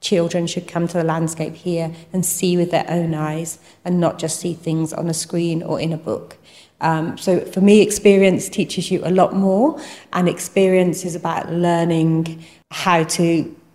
Children 0.00 0.46
should 0.46 0.68
come 0.68 0.86
to 0.88 0.98
the 0.98 1.02
landscape 1.02 1.54
here 1.54 1.92
and 2.12 2.24
see 2.24 2.56
with 2.56 2.70
their 2.70 2.86
own 2.88 3.14
eyes 3.14 3.58
and 3.84 3.98
not 3.98 4.20
just 4.20 4.38
see 4.38 4.54
things 4.54 4.92
on 4.92 5.08
a 5.08 5.14
screen 5.14 5.60
or 5.60 5.80
in 5.80 5.92
a 5.92 5.96
book. 5.96 6.36
Um, 6.84 7.16
so 7.16 7.40
for 7.40 7.60
me, 7.60 7.80
experience 7.80 8.48
teaches 8.48 8.90
you 8.90 9.00
a 9.04 9.10
lot 9.10 9.32
more, 9.34 9.80
and 10.12 10.28
experience 10.28 11.04
is 11.04 11.16
about 11.16 11.50
learning 11.50 12.44
how 12.70 13.04
to 13.18 13.26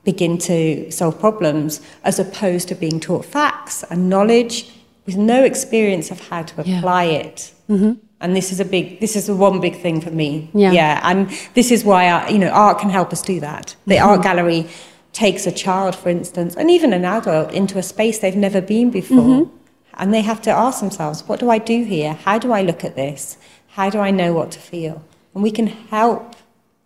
begin 0.03 0.37
to 0.37 0.89
solve 0.91 1.19
problems 1.19 1.81
as 2.03 2.19
opposed 2.19 2.67
to 2.69 2.75
being 2.75 2.99
taught 2.99 3.25
facts 3.25 3.83
and 3.89 4.09
knowledge 4.09 4.71
with 5.05 5.17
no 5.17 5.43
experience 5.43 6.11
of 6.11 6.19
how 6.29 6.43
to 6.43 6.53
Yeah. 6.63 6.77
apply 6.77 7.03
it. 7.05 7.51
Mm-hmm. 7.69 7.93
And 8.21 8.35
this 8.35 8.51
is 8.51 8.59
a 8.59 8.65
big, 8.65 8.99
this 8.99 9.15
is 9.15 9.25
the 9.27 9.35
one 9.35 9.59
big 9.59 9.81
thing 9.81 10.01
for 10.01 10.11
me. 10.11 10.49
Yeah. 10.53 10.71
yeah, 10.71 10.99
and 11.03 11.29
this 11.53 11.71
is 11.71 11.83
why 11.83 12.01
I, 12.07 12.29
you 12.29 12.37
know 12.37 12.49
art 12.49 12.79
can 12.79 12.89
help 12.89 13.11
us 13.11 13.21
do 13.21 13.39
that. 13.39 13.75
The 13.87 13.99
art 13.99 14.19
mm-hmm. 14.19 14.29
gallery 14.29 14.67
takes 15.13 15.47
a 15.47 15.51
child, 15.51 15.95
for 15.95 16.09
instance, 16.09 16.55
and 16.55 16.69
even 16.69 16.93
an 16.93 17.05
adult 17.05 17.51
into 17.53 17.77
a 17.77 17.83
space 17.83 18.19
they've 18.19 18.35
never 18.35 18.61
been 18.61 18.91
before, 18.91 19.17
mm-hmm. 19.17 19.55
And 19.99 20.13
they 20.13 20.21
have 20.21 20.41
to 20.43 20.51
ask 20.51 20.79
themselves, 20.79 21.23
"What 21.27 21.39
do 21.39 21.49
I 21.51 21.59
do 21.59 21.83
here? 21.83 22.13
How 22.25 22.39
do 22.39 22.51
I 22.51 22.61
look 22.61 22.83
at 22.83 22.95
this? 22.95 23.37
How 23.77 23.89
do 23.89 23.99
I 23.99 24.11
know 24.11 24.33
what 24.33 24.49
to 24.51 24.59
feel?" 24.59 25.01
And 25.33 25.43
we 25.43 25.51
can 25.51 25.67
help 25.67 26.35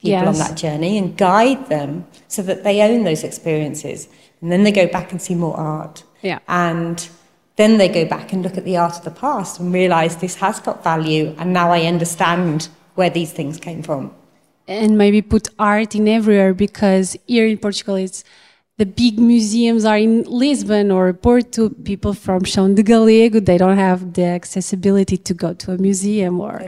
people 0.01 0.27
on 0.27 0.37
that 0.39 0.57
journey 0.57 0.97
and 0.97 1.15
guide 1.15 1.69
them 1.69 2.05
so 2.27 2.41
that 2.41 2.63
they 2.65 2.81
own 2.81 3.05
those 3.05 3.23
experiences, 3.23 4.09
and 4.41 4.51
then 4.51 4.63
they 4.63 4.71
go 4.71 4.87
back 4.87 5.11
and 5.11 5.21
see 5.21 5.35
more 5.35 5.55
art. 5.55 6.03
Yeah. 6.21 6.39
And 6.47 7.07
then 7.55 7.77
they 7.77 7.87
go 7.87 8.03
back 8.03 8.33
and 8.33 8.43
look 8.43 8.57
at 8.57 8.65
the 8.65 8.77
art 8.77 8.97
of 8.97 9.03
the 9.03 9.11
past 9.11 9.59
and 9.59 9.73
realize 9.73 10.17
this 10.17 10.35
has 10.35 10.59
got 10.59 10.83
value, 10.83 11.33
and 11.37 11.53
now 11.53 11.71
I 11.71 11.81
understand 11.83 12.67
where 12.95 13.09
these 13.09 13.31
things 13.31 13.57
came 13.57 13.81
from. 13.83 14.11
and 14.67 14.97
maybe 14.97 15.21
put 15.21 15.49
art 15.59 15.93
in 15.95 16.07
everywhere 16.07 16.53
because 16.53 17.17
here 17.27 17.45
in 17.45 17.57
Portugal 17.57 17.95
it's 17.95 18.23
the 18.77 18.85
big 18.87 19.19
museums 19.19 19.85
are 19.85 19.97
in 19.99 20.23
Lisbon 20.23 20.89
or 20.89 21.13
Porto. 21.13 21.69
People 21.69 22.13
from 22.13 22.41
Chão 22.41 22.73
de 22.73 22.81
Galego 22.83 23.39
they 23.39 23.57
don't 23.57 23.77
have 23.77 24.13
the 24.13 24.23
accessibility 24.25 25.15
to 25.17 25.33
go 25.35 25.53
to 25.53 25.73
a 25.73 25.77
museum 25.77 26.39
or 26.41 26.59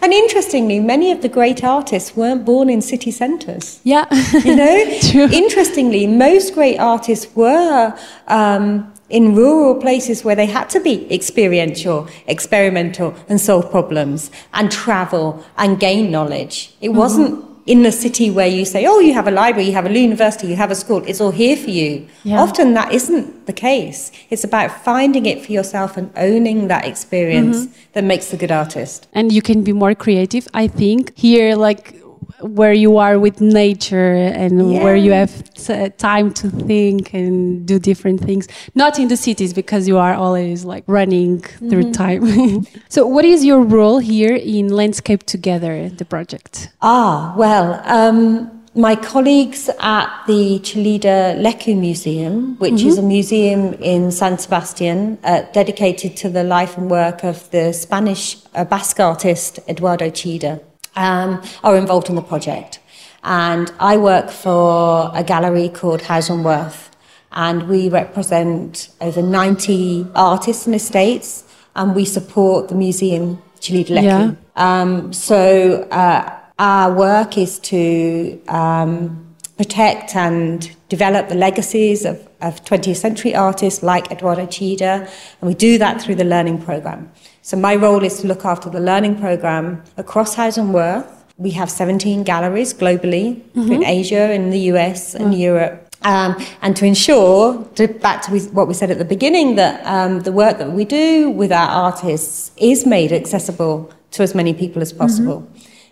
And 0.00 0.12
interestingly, 0.12 0.80
many 0.80 1.12
of 1.12 1.20
the 1.20 1.28
great 1.28 1.62
artists 1.62 2.16
weren't 2.16 2.44
born 2.46 2.70
in 2.70 2.80
city 2.80 3.10
centres. 3.10 3.80
yeah, 3.84 4.06
You 4.42 4.56
know, 4.56 4.98
True. 5.10 5.28
interestingly, 5.32 6.06
most 6.06 6.54
great 6.54 6.78
artists 6.78 7.26
were 7.36 7.94
um, 8.28 8.90
in 9.10 9.34
rural 9.34 9.74
places 9.74 10.24
where 10.24 10.34
they 10.34 10.46
had 10.46 10.70
to 10.70 10.80
be 10.80 11.06
experiential, 11.12 12.08
experimental, 12.26 13.14
and 13.28 13.38
solve 13.38 13.70
problems, 13.70 14.30
and 14.54 14.72
travel 14.72 15.44
and 15.58 15.78
gain 15.78 16.10
knowledge. 16.10 16.74
It 16.80 16.88
wasn't 16.90 17.44
in 17.66 17.82
the 17.82 17.92
city 17.92 18.30
where 18.30 18.46
you 18.46 18.64
say, 18.64 18.86
"Oh, 18.86 19.00
you 19.00 19.14
have 19.14 19.26
a 19.26 19.30
library, 19.30 19.66
you 19.68 19.72
have 19.72 19.86
a 19.86 19.92
university, 19.92 20.46
you 20.48 20.56
have 20.56 20.70
a 20.70 20.74
school. 20.74 21.02
It's 21.06 21.20
all 21.20 21.30
here 21.30 21.56
for 21.56 21.70
you." 21.70 22.06
Yeah. 22.24 22.40
Often 22.40 22.74
that 22.74 22.92
isn't 22.92 23.46
the 23.46 23.52
case. 23.52 24.12
It's 24.30 24.44
about 24.44 24.70
finding 24.84 25.26
it 25.26 25.44
for 25.44 25.52
yourself 25.52 25.96
and 25.96 26.10
owning 26.16 26.68
that 26.68 26.84
experience 26.86 27.58
mm-hmm. 27.66 27.92
that 27.94 28.04
makes 28.04 28.30
the 28.30 28.36
good 28.36 28.52
artist. 28.52 29.06
and 29.12 29.32
you 29.32 29.42
can 29.42 29.62
be 29.62 29.72
more 29.72 29.94
creative. 29.94 30.48
I 30.54 30.66
think 30.66 31.12
here 31.16 31.56
like 31.56 32.03
where 32.44 32.72
you 32.72 32.98
are 32.98 33.18
with 33.18 33.40
nature 33.40 34.14
and 34.14 34.82
where 34.82 34.96
you 34.96 35.12
have 35.12 35.32
t- 35.54 35.88
time 35.96 36.32
to 36.34 36.50
think 36.50 37.14
and 37.14 37.66
do 37.66 37.78
different 37.78 38.20
things. 38.20 38.46
Not 38.74 38.98
in 38.98 39.08
the 39.08 39.16
cities 39.16 39.54
because 39.54 39.88
you 39.88 39.98
are 39.98 40.14
always 40.14 40.64
like 40.64 40.84
running 40.86 41.40
through 41.40 41.92
time. 41.92 42.24
So 42.88 43.06
what 43.06 43.24
is 43.24 43.44
your 43.44 43.62
role 43.62 43.98
here 43.98 44.34
in 44.34 44.68
landscape 44.68 45.24
together 45.24 45.88
the 45.88 46.04
project? 46.04 46.70
Ah, 46.82 47.34
well, 47.36 47.80
um, 47.84 48.50
my 48.74 48.96
colleagues 48.96 49.70
at 49.80 50.08
the 50.26 50.58
Chillida 50.60 51.36
Leku 51.40 51.76
Museum, 51.78 52.56
which 52.58 52.82
is 52.82 52.98
a 52.98 53.02
museum 53.02 53.74
in 53.74 54.10
San 54.10 54.38
Sebastian 54.38 55.18
uh, 55.24 55.42
dedicated 55.52 56.16
to 56.18 56.28
the 56.28 56.42
life 56.44 56.76
and 56.76 56.90
work 56.90 57.24
of 57.24 57.50
the 57.50 57.72
Spanish 57.72 58.36
uh, 58.54 58.64
Basque 58.64 59.00
artist 59.00 59.60
Eduardo 59.68 60.10
Chillida, 60.10 60.60
um, 60.96 61.42
are 61.62 61.76
involved 61.76 62.08
in 62.08 62.14
the 62.14 62.22
project. 62.22 62.80
And 63.22 63.72
I 63.80 63.96
work 63.96 64.30
for 64.30 65.10
a 65.14 65.24
gallery 65.24 65.68
called 65.68 66.02
Hauser 66.02 66.36
& 66.36 66.42
Wirth, 66.42 66.90
and 67.32 67.68
we 67.68 67.88
represent 67.88 68.90
over 69.00 69.22
90 69.22 70.06
artists 70.14 70.66
and 70.66 70.74
estates, 70.74 71.44
and 71.74 71.94
we 71.94 72.04
support 72.04 72.68
the 72.68 72.74
museum 72.74 73.42
Leku. 73.60 74.02
Yeah. 74.02 74.34
Um, 74.56 75.12
so 75.12 75.88
uh, 75.90 76.38
our 76.58 76.92
work 76.92 77.38
is 77.38 77.58
to 77.60 78.40
um, 78.48 79.34
protect 79.56 80.14
and 80.14 80.70
develop 80.88 81.28
the 81.28 81.34
legacies 81.34 82.04
of, 82.04 82.28
of 82.40 82.64
20th 82.64 82.96
century 82.96 83.34
artists 83.34 83.82
like 83.82 84.10
Eduardo 84.10 84.46
Chillida, 84.46 85.10
and 85.40 85.48
we 85.48 85.54
do 85.54 85.78
that 85.78 86.00
through 86.02 86.16
the 86.16 86.24
learning 86.24 86.62
program. 86.62 87.10
So 87.44 87.58
my 87.58 87.76
role 87.76 88.02
is 88.02 88.22
to 88.22 88.26
look 88.26 88.46
after 88.46 88.70
the 88.70 88.80
learning 88.80 89.20
program 89.20 89.82
across 89.98 90.34
Hauser 90.34 90.62
& 90.62 90.64
Wirth. 90.64 91.26
We 91.36 91.50
have 91.50 91.70
17 91.70 92.22
galleries 92.22 92.72
globally 92.72 93.42
in 93.54 93.84
Asia, 93.84 94.32
in 94.32 94.48
the 94.48 94.60
US, 94.72 95.14
and 95.14 95.38
Europe. 95.38 95.94
Um, 96.00 96.42
and 96.62 96.74
to 96.74 96.86
ensure, 96.86 97.62
to, 97.74 97.86
back 97.88 98.22
to 98.22 98.38
what 98.54 98.66
we 98.66 98.72
said 98.72 98.90
at 98.90 98.96
the 98.96 99.04
beginning, 99.04 99.56
that 99.56 99.84
um, 99.84 100.20
the 100.20 100.32
work 100.32 100.56
that 100.56 100.72
we 100.72 100.86
do 100.86 101.28
with 101.28 101.52
our 101.52 101.68
artists 101.68 102.50
is 102.56 102.86
made 102.86 103.12
accessible 103.12 103.92
to 104.12 104.22
as 104.22 104.34
many 104.34 104.54
people 104.54 104.80
as 104.80 104.94
possible. 104.94 105.46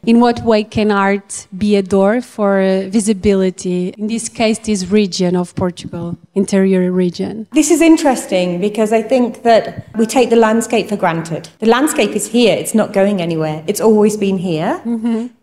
In 0.04 0.18
what 0.18 0.40
way 0.42 0.64
can 0.64 0.90
art 0.90 1.47
be 1.56 1.76
a 1.76 1.82
door 1.82 2.21
for 2.21 2.61
uh, 2.61 2.88
visibility? 2.88 3.90
In 3.90 4.09
this 4.09 4.28
case, 4.28 4.59
this 4.59 4.88
region 4.88 5.37
of 5.37 5.54
Portugal, 5.54 6.18
interior 6.35 6.90
region. 6.90 7.47
This 7.52 7.71
is 7.71 7.80
interesting 7.80 8.61
because 8.61 8.92
I 8.92 9.00
think 9.00 9.44
that 9.44 9.87
we 9.97 10.06
take 10.06 10.30
the 10.30 10.37
landscape 10.37 10.88
for 10.88 10.97
granted. 10.97 11.50
The 11.61 11.66
landscape 11.66 12.11
is 12.16 12.26
here, 12.26 12.56
it's 12.56 12.75
not 12.75 12.92
going 12.92 13.23
anywhere. 13.23 13.62
It's 13.68 13.80
always 13.80 14.16
been 14.16 14.38
here. 14.38 14.80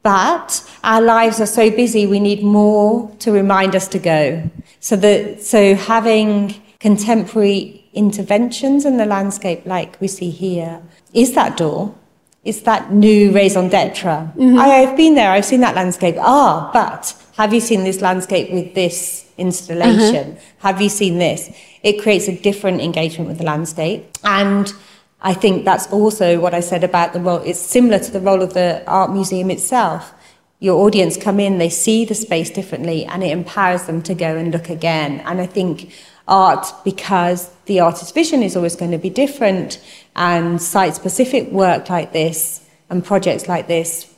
But 0.03 0.69
our 0.83 1.01
lives 1.01 1.39
are 1.39 1.45
so 1.45 1.69
busy, 1.69 2.05
we 2.05 2.19
need 2.19 2.43
more 2.43 3.09
to 3.19 3.31
remind 3.31 3.77
us 3.77 3.87
to 3.89 3.99
go. 3.99 4.49
So, 4.81 4.97
that, 4.97 5.41
so 5.41 5.75
having 5.75 6.61
contemporary 6.81 7.85
interventions 7.93 8.83
in 8.83 8.97
the 8.97 9.05
landscape, 9.05 9.65
like 9.65 9.99
we 10.01 10.09
see 10.09 10.31
here, 10.31 10.81
is 11.13 11.33
that 11.35 11.55
door. 11.55 11.95
It's 12.43 12.61
that 12.61 12.93
new 12.93 13.31
raison 13.31 13.67
d'etre. 13.67 14.31
I 14.39 14.67
have 14.67 14.95
been 14.95 15.15
there, 15.15 15.31
I've 15.31 15.45
seen 15.45 15.59
that 15.61 15.75
landscape. 15.75 16.15
Ah, 16.19 16.69
but 16.73 17.13
have 17.37 17.53
you 17.53 17.59
seen 17.59 17.83
this 17.83 18.01
landscape 18.01 18.51
with 18.51 18.75
this 18.75 19.25
installation? 19.37 20.37
Have 20.59 20.81
you 20.81 20.89
seen 20.89 21.19
this? 21.19 21.49
It 21.83 22.01
creates 22.01 22.27
a 22.27 22.35
different 22.35 22.81
engagement 22.81 23.27
with 23.27 23.39
the 23.39 23.43
landscape. 23.43 24.05
And 24.23 24.73
I 25.21 25.33
think 25.33 25.65
that's 25.65 25.91
also 25.91 26.39
what 26.39 26.53
I 26.53 26.61
said 26.61 26.83
about 26.83 27.11
the 27.11 27.19
role. 27.19 27.39
It's 27.39 27.59
similar 27.59 27.99
to 27.99 28.11
the 28.11 28.21
role 28.21 28.41
of 28.41 28.53
the 28.53 28.83
art 28.87 29.11
museum 29.11 29.51
itself. 29.51 30.13
Your 30.59 30.85
audience 30.85 31.17
come 31.17 31.39
in, 31.39 31.57
they 31.57 31.69
see 31.69 32.05
the 32.05 32.15
space 32.15 32.49
differently, 32.49 33.05
and 33.05 33.23
it 33.23 33.31
empowers 33.31 33.83
them 33.83 34.01
to 34.03 34.13
go 34.13 34.35
and 34.37 34.51
look 34.51 34.69
again. 34.69 35.21
And 35.25 35.39
I 35.41 35.45
think 35.45 35.93
art, 36.27 36.67
because 36.83 37.49
the 37.65 37.79
artist's 37.79 38.11
vision 38.11 38.43
is 38.43 38.55
always 38.55 38.75
going 38.75 38.91
to 38.91 38.97
be 38.97 39.09
different, 39.09 39.79
and 40.19 40.61
site 40.61 40.93
specific 40.95 41.49
work 41.51 41.89
like 41.89 42.11
this 42.11 42.67
and 42.89 43.03
projects 43.03 43.47
like 43.47 43.67
this 43.67 44.13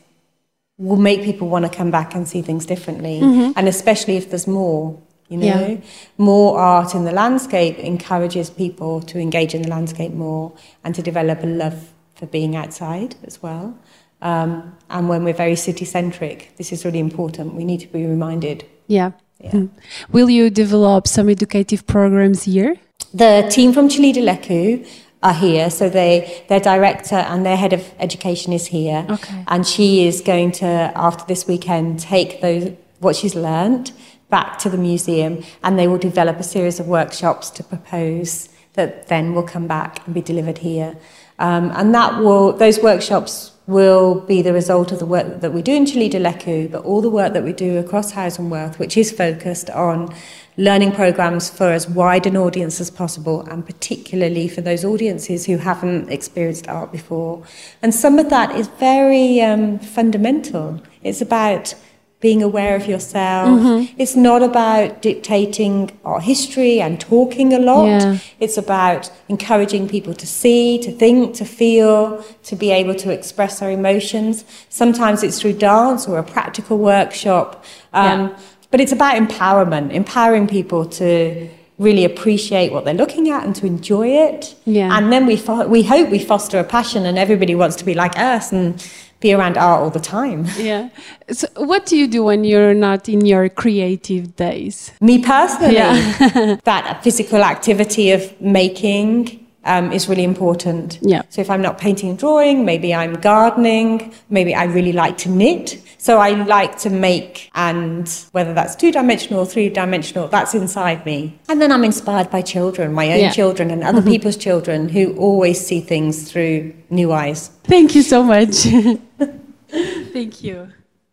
will 0.77 0.98
make 0.98 1.22
people 1.24 1.48
want 1.48 1.63
to 1.63 1.70
come 1.70 1.91
back 1.91 2.15
and 2.15 2.27
see 2.27 2.41
things 2.41 2.65
differently. 2.65 3.20
And 3.55 3.67
especially 3.67 4.17
if 4.17 4.31
there's 4.31 4.48
more, 4.48 4.98
you 5.29 5.38
know, 5.38 5.46
Yeah. 5.46 5.77
more 6.17 6.58
art 6.58 6.96
in 6.96 7.05
the 7.05 7.12
landscape 7.12 7.77
encourages 7.77 8.50
people 8.50 9.00
to 9.01 9.20
engage 9.20 9.53
in 9.53 9.62
the 9.62 9.70
landscape 9.70 10.12
more 10.13 10.51
and 10.84 10.96
to 10.96 11.03
develop 11.03 11.43
a 11.43 11.48
love 11.48 11.93
for 12.15 12.25
being 12.25 12.55
outside 12.55 13.13
as 13.24 13.43
well. 13.43 13.75
Um, 14.24 14.75
and 14.89 15.08
when 15.08 15.24
we're 15.24 15.34
very 15.46 15.55
city 15.55 15.86
centric, 15.86 16.51
this 16.58 16.72
is 16.72 16.84
really 16.84 17.00
important. 17.00 17.53
We 17.53 17.63
need 17.63 17.79
to 17.81 17.88
be 17.88 18.05
reminded. 18.05 18.65
Yeah. 18.88 19.12
Yeah. 19.39 19.51
Mm. 19.51 19.70
Will 20.12 20.29
you 20.29 20.50
develop 20.50 21.08
some 21.08 21.29
educative 21.29 21.86
programs 21.86 22.43
here? 22.43 22.75
The 23.13 23.46
team 23.50 23.74
from 23.74 23.88
Chillida 23.89 24.22
Leku 24.24 24.86
are 25.24 25.34
here, 25.34 25.70
so 25.70 25.90
they 25.90 26.44
their 26.48 26.60
director 26.60 27.16
and 27.16 27.46
their 27.46 27.58
head 27.58 27.74
of 27.74 27.94
education 28.00 28.54
is 28.54 28.68
here, 28.68 29.06
Okay. 29.10 29.44
and 29.48 29.66
she 29.68 30.08
is 30.08 30.22
going 30.22 30.51
to 30.54 30.66
after 30.66 31.24
this 31.28 31.48
weekend 31.48 32.00
take 32.00 32.42
those 32.42 32.72
what 33.00 33.16
she's 33.16 33.36
learned 33.36 33.92
back 34.30 34.58
to 34.60 34.70
the 34.70 34.78
museum, 34.78 35.44
and 35.63 35.78
they 35.78 35.88
will 35.88 35.98
develop 35.98 36.40
a 36.40 36.44
series 36.44 36.80
of 36.80 36.88
workshops 36.88 37.50
to 37.51 37.63
propose 37.63 38.50
that 38.74 39.08
then 39.08 39.34
will 39.36 39.44
come 39.44 39.68
back 39.68 40.06
and 40.06 40.13
be 40.16 40.22
delivered 40.22 40.60
here, 40.60 40.96
um, 41.40 41.72
and 41.75 41.94
that 41.94 42.20
will 42.20 42.54
those 42.54 42.80
workshops 42.80 43.51
will 43.68 44.16
be 44.22 44.42
the 44.42 44.51
result 44.51 44.92
of 44.92 45.00
the 45.00 45.06
work 45.06 45.40
that 45.42 45.54
we 45.54 45.62
do 45.62 45.74
in 45.74 45.86
Chillida 45.86 46.20
Leku, 46.20 46.70
but 46.72 46.84
all 46.84 47.00
the 47.01 47.10
work 47.10 47.32
that 47.34 47.44
we 47.44 47.54
do 47.54 47.78
across 47.78 48.12
Hauser 48.12 48.42
& 48.44 48.54
Wirth, 48.54 48.80
which 48.80 48.98
is 48.98 49.12
focused 49.12 49.70
on 49.70 50.13
learning 50.58 50.91
programs 50.91 51.50
for 51.50 51.72
as 51.72 51.88
wide 51.89 52.25
an 52.25 52.38
audience 52.38 52.81
as 52.81 52.89
possible, 52.91 53.41
and 53.50 53.65
particularly 53.65 54.48
for 54.48 54.62
those 54.62 54.84
audiences 54.86 55.46
who 55.46 55.58
haven't 55.58 56.10
experienced 56.10 56.67
art 56.67 56.91
before. 56.91 57.43
And 57.81 57.93
some 57.93 58.20
of 58.20 58.29
that 58.29 58.55
is 58.55 58.67
very 58.79 59.41
um, 59.41 59.79
fundamental. 59.79 60.81
It's 61.03 61.22
about 61.22 61.74
being 62.20 62.43
aware 62.43 62.75
of 62.75 62.86
yourself. 62.86 63.89
It's 63.98 64.15
not 64.15 64.43
about 64.43 65.01
dictating 65.01 65.98
art 66.05 66.22
history 66.22 66.79
and 66.79 67.01
talking 67.01 67.51
a 67.51 67.57
lot. 67.57 67.87
Yeah. 67.87 68.18
It's 68.40 68.59
about 68.59 69.11
encouraging 69.27 69.90
people 69.90 70.14
to 70.14 70.27
see, 70.27 70.77
to 70.83 70.92
think, 70.92 71.33
to 71.37 71.46
feel, 71.46 72.24
to 72.44 72.55
be 72.55 72.70
able 72.70 72.94
to 72.96 73.09
express 73.09 73.59
their 73.59 73.72
emotions. 73.72 74.46
Sometimes 74.70 75.24
it's 75.24 75.42
through 75.42 75.53
dance 75.53 76.07
or 76.07 76.20
a 76.20 76.24
practical 76.24 76.77
workshop. 76.77 77.66
Um, 77.94 78.29
Yeah. 78.29 78.37
But 78.72 78.79
it's 78.79 78.92
about 78.92 79.16
empowerment, 79.16 79.92
empowering 79.92 80.48
people 80.48 80.86
to 80.86 81.50
really 81.77 82.05
appreciate 82.05 82.72
what 82.72 82.86
they're 82.86 82.94
looking 82.94 83.29
at 83.29 83.44
and 83.44 83.55
to 83.55 83.66
enjoy 83.66 84.07
it. 84.07 84.55
Yeah. 84.66 84.96
And 84.98 85.12
then 85.12 85.25
we, 85.25 85.36
fo- 85.36 85.68
we 85.68 85.84
hope 85.84 86.10
we 86.10 86.20
foster 86.20 86.60
a 86.60 86.64
passion 86.64 87.05
and 87.05 87.18
everybody 87.18 87.55
wants 87.55 87.75
to 87.77 87.86
be 87.86 87.94
like 87.96 88.18
us 88.18 88.51
and 88.51 88.81
be 89.20 89.34
around 89.34 89.57
art 89.57 89.81
all 89.81 89.90
the 89.90 90.00
time. 90.00 90.46
Yeah. 90.57 90.90
So, 91.31 91.48
what 91.57 91.86
do 91.86 91.98
you 91.98 92.07
do 92.07 92.24
when 92.24 92.44
you're 92.44 92.74
not 92.74 93.10
in 93.10 93.25
your 93.25 93.50
creative 93.50 94.36
days? 94.36 94.92
Me 95.01 95.20
personally, 95.20 95.75
Yeah. 95.75 96.57
that 96.64 97.03
physical 97.03 97.44
activity 97.44 98.12
of 98.12 98.40
making 98.42 99.46
um, 99.64 99.92
is 99.92 100.07
really 100.10 100.24
important. 100.24 101.00
Yeah. 101.01 101.22
So 101.29 101.42
if 101.42 101.50
I'm 101.50 101.62
not 101.62 101.77
painting 101.77 102.10
and 102.10 102.18
drawing, 102.18 102.66
maybe 102.66 102.94
I'm 102.94 103.14
gardening, 103.16 104.14
maybe 104.29 104.55
I 104.55 104.64
really 104.66 104.92
like 104.94 105.18
to 105.20 105.29
knit. 105.29 105.80
So 106.01 106.18
I 106.18 106.31
like 106.31 106.79
to 106.79 106.90
make, 106.90 107.51
and 107.53 108.09
whether 108.31 108.55
that's 108.55 108.75
two 108.75 108.92
dimensional 108.92 109.42
or 109.42 109.46
three 109.46 109.70
dimensional, 109.70 110.27
that's 110.29 110.55
inside 110.55 111.05
me. 111.05 111.40
And 111.48 111.61
then 111.61 111.72
I'm 111.72 111.83
inspired 111.83 112.31
by 112.31 112.42
children, 112.42 112.92
my 112.92 113.11
own 113.11 113.20
Yeah. 113.20 113.27
Mm-hmm. 113.27 113.35
children 113.35 113.70
and 113.70 113.83
other 113.83 114.01
people's 114.01 114.35
children 114.35 114.90
who 114.90 115.16
always 115.16 115.64
see 115.64 115.79
things 115.79 116.31
through 116.31 116.74
new 116.90 117.11
eyes. 117.11 117.51
Thank 117.66 117.94
you 117.94 118.01
so 118.01 118.24
much. 118.24 118.64
Thank 120.11 120.44
you. 120.44 120.70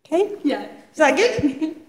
Okay? 0.07 0.35
Yeah. 0.43 0.65
Is 0.91 0.97
that 0.97 1.15
good? 1.15 1.75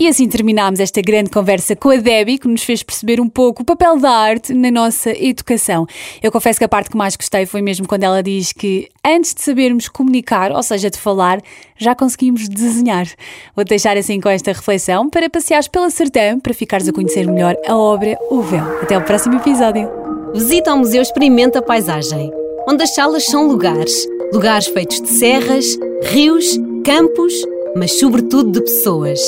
E 0.00 0.06
assim 0.06 0.28
terminámos 0.28 0.78
esta 0.78 1.02
grande 1.02 1.28
conversa 1.28 1.74
com 1.74 1.90
a 1.90 1.96
Debbie, 1.96 2.38
que 2.38 2.46
nos 2.46 2.62
fez 2.62 2.84
perceber 2.84 3.20
um 3.20 3.28
pouco 3.28 3.62
o 3.62 3.64
papel 3.64 3.98
da 3.98 4.10
arte 4.10 4.54
na 4.54 4.70
nossa 4.70 5.10
educação. 5.10 5.86
Eu 6.22 6.30
confesso 6.30 6.58
que 6.58 6.64
a 6.64 6.68
parte 6.68 6.88
que 6.88 6.96
mais 6.96 7.16
gostei 7.16 7.46
foi 7.46 7.60
mesmo 7.60 7.86
quando 7.86 8.04
ela 8.04 8.22
diz 8.22 8.52
que 8.52 8.88
antes 9.04 9.34
de 9.34 9.42
sabermos 9.42 9.88
comunicar, 9.88 10.52
ou 10.52 10.62
seja, 10.62 10.88
de 10.88 10.98
falar, 10.98 11.40
já 11.76 11.96
conseguimos 11.96 12.48
desenhar. 12.48 13.08
Vou 13.56 13.64
deixar 13.64 13.96
assim 13.96 14.20
com 14.20 14.28
esta 14.28 14.52
reflexão 14.52 15.10
para 15.10 15.28
passeares 15.28 15.66
pela 15.66 15.90
Sertã, 15.90 16.38
para 16.38 16.54
ficares 16.54 16.88
a 16.88 16.92
conhecer 16.92 17.26
melhor 17.26 17.56
a 17.66 17.76
obra 17.76 18.16
O 18.30 18.40
Véu. 18.40 18.64
Até 18.80 18.94
ao 18.94 19.02
próximo 19.02 19.34
episódio. 19.34 19.90
Visita 20.32 20.70
ao 20.70 20.78
Museu 20.78 21.02
Experimenta 21.02 21.58
a 21.58 21.62
Paisagem, 21.62 22.30
onde 22.68 22.84
as 22.84 22.94
salas 22.94 23.24
são 23.24 23.48
lugares. 23.48 24.06
Lugares 24.32 24.68
feitos 24.68 25.00
de 25.00 25.08
serras, 25.08 25.76
rios, 26.04 26.56
campos, 26.84 27.32
mas 27.76 27.98
sobretudo 27.98 28.52
de 28.52 28.60
pessoas. 28.60 29.20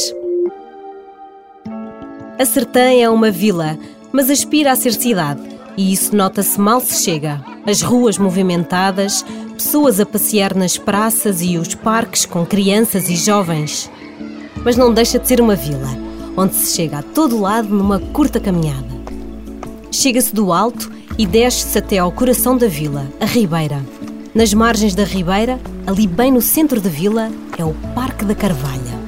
A 2.38 2.44
Sertã 2.44 2.92
é 2.92 3.09
uma 3.09 3.31
vila, 3.31 3.79
mas 4.12 4.31
aspira 4.31 4.72
a 4.72 4.76
ser 4.76 4.92
cidade, 4.92 5.42
e 5.76 5.92
isso 5.92 6.16
nota-se 6.16 6.61
mal 6.61 6.81
se 6.81 7.05
chega. 7.05 7.44
As 7.66 7.83
ruas 7.83 8.16
movimentadas, 8.18 9.24
pessoas 9.55 10.00
a 10.00 10.07
passear 10.07 10.55
nas 10.55 10.79
praças 10.79 11.42
e 11.42 11.59
os 11.59 11.74
parques 11.74 12.24
com 12.24 12.46
crianças 12.46 13.11
e 13.11 13.16
jovens. 13.16 13.90
Mas 14.64 14.76
não 14.76 14.92
deixa 14.92 15.18
de 15.18 15.29
ser 15.29 15.40
uma 15.40 15.55
vila, 15.55 15.88
onde 16.37 16.55
se 16.55 16.74
chega 16.74 16.98
a 16.98 17.03
todo 17.03 17.40
lado 17.40 17.68
numa 17.68 17.98
curta 17.98 18.40
caminhada. 18.40 18.88
Chega-se 19.90 20.35
do 20.35 20.53
alto 20.53 20.90
e 21.18 21.26
desce-se 21.26 21.76
até 21.79 21.98
ao 21.98 22.11
coração 22.11 22.57
da 22.57 22.66
vila, 22.66 23.07
a 23.20 23.26
Ribeira. 23.26 23.85
Nas 24.33 24.55
margens 24.55 24.95
da 24.95 25.03
Ribeira, 25.03 25.59
ali 25.85 26.07
bem 26.07 26.31
no 26.31 26.40
centro 26.40 26.81
da 26.81 26.88
vila, 26.88 27.33
é 27.59 27.64
o 27.64 27.75
Parque 27.97 28.25
da 28.25 28.33
Carvalha. 28.33 29.01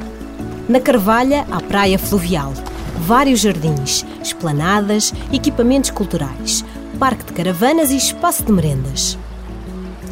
Na 0.68 0.80
Carvalha 0.80 1.46
há 1.48 1.60
praia 1.60 1.96
fluvial, 1.96 2.52
vários 2.98 3.38
jardins, 3.38 4.04
esplanadas, 4.20 5.14
equipamentos 5.32 5.90
culturais, 5.90 6.64
parque 6.98 7.24
de 7.24 7.32
caravanas 7.34 7.92
e 7.92 7.96
espaço 7.96 8.42
de 8.42 8.50
merendas. 8.50 9.16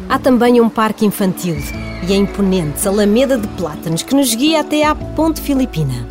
Há 0.07 0.17
também 0.17 0.61
um 0.61 0.69
parque 0.69 1.05
infantil 1.05 1.57
e 2.07 2.13
a 2.13 2.15
imponente 2.15 2.87
Alameda 2.87 3.37
de 3.37 3.49
Plátanos 3.49 4.03
que 4.03 4.15
nos 4.15 4.33
guia 4.33 4.61
até 4.61 4.85
à 4.85 4.95
Ponte 4.95 5.41
Filipina. 5.41 6.07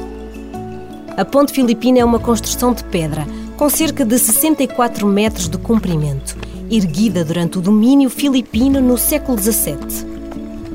A 1.16 1.24
Ponte 1.24 1.54
Filipina 1.54 2.00
é 2.00 2.04
uma 2.04 2.18
construção 2.18 2.74
de 2.74 2.84
pedra 2.84 3.26
com 3.56 3.70
cerca 3.70 4.04
de 4.04 4.18
64 4.18 5.06
metros 5.06 5.48
de 5.48 5.56
comprimento, 5.56 6.36
erguida 6.70 7.24
durante 7.24 7.58
o 7.58 7.60
domínio 7.60 8.08
filipino 8.08 8.80
no 8.80 8.96
século 8.96 9.38
XVII. 9.38 10.06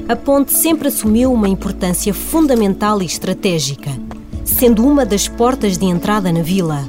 A 0.07 0.15
ponte 0.15 0.53
sempre 0.53 0.89
assumiu 0.89 1.31
uma 1.31 1.47
importância 1.47 2.13
fundamental 2.13 3.01
e 3.01 3.05
estratégica, 3.05 3.91
sendo 4.43 4.85
uma 4.85 5.05
das 5.05 5.27
portas 5.27 5.77
de 5.77 5.85
entrada 5.85 6.31
na 6.31 6.41
vila. 6.41 6.87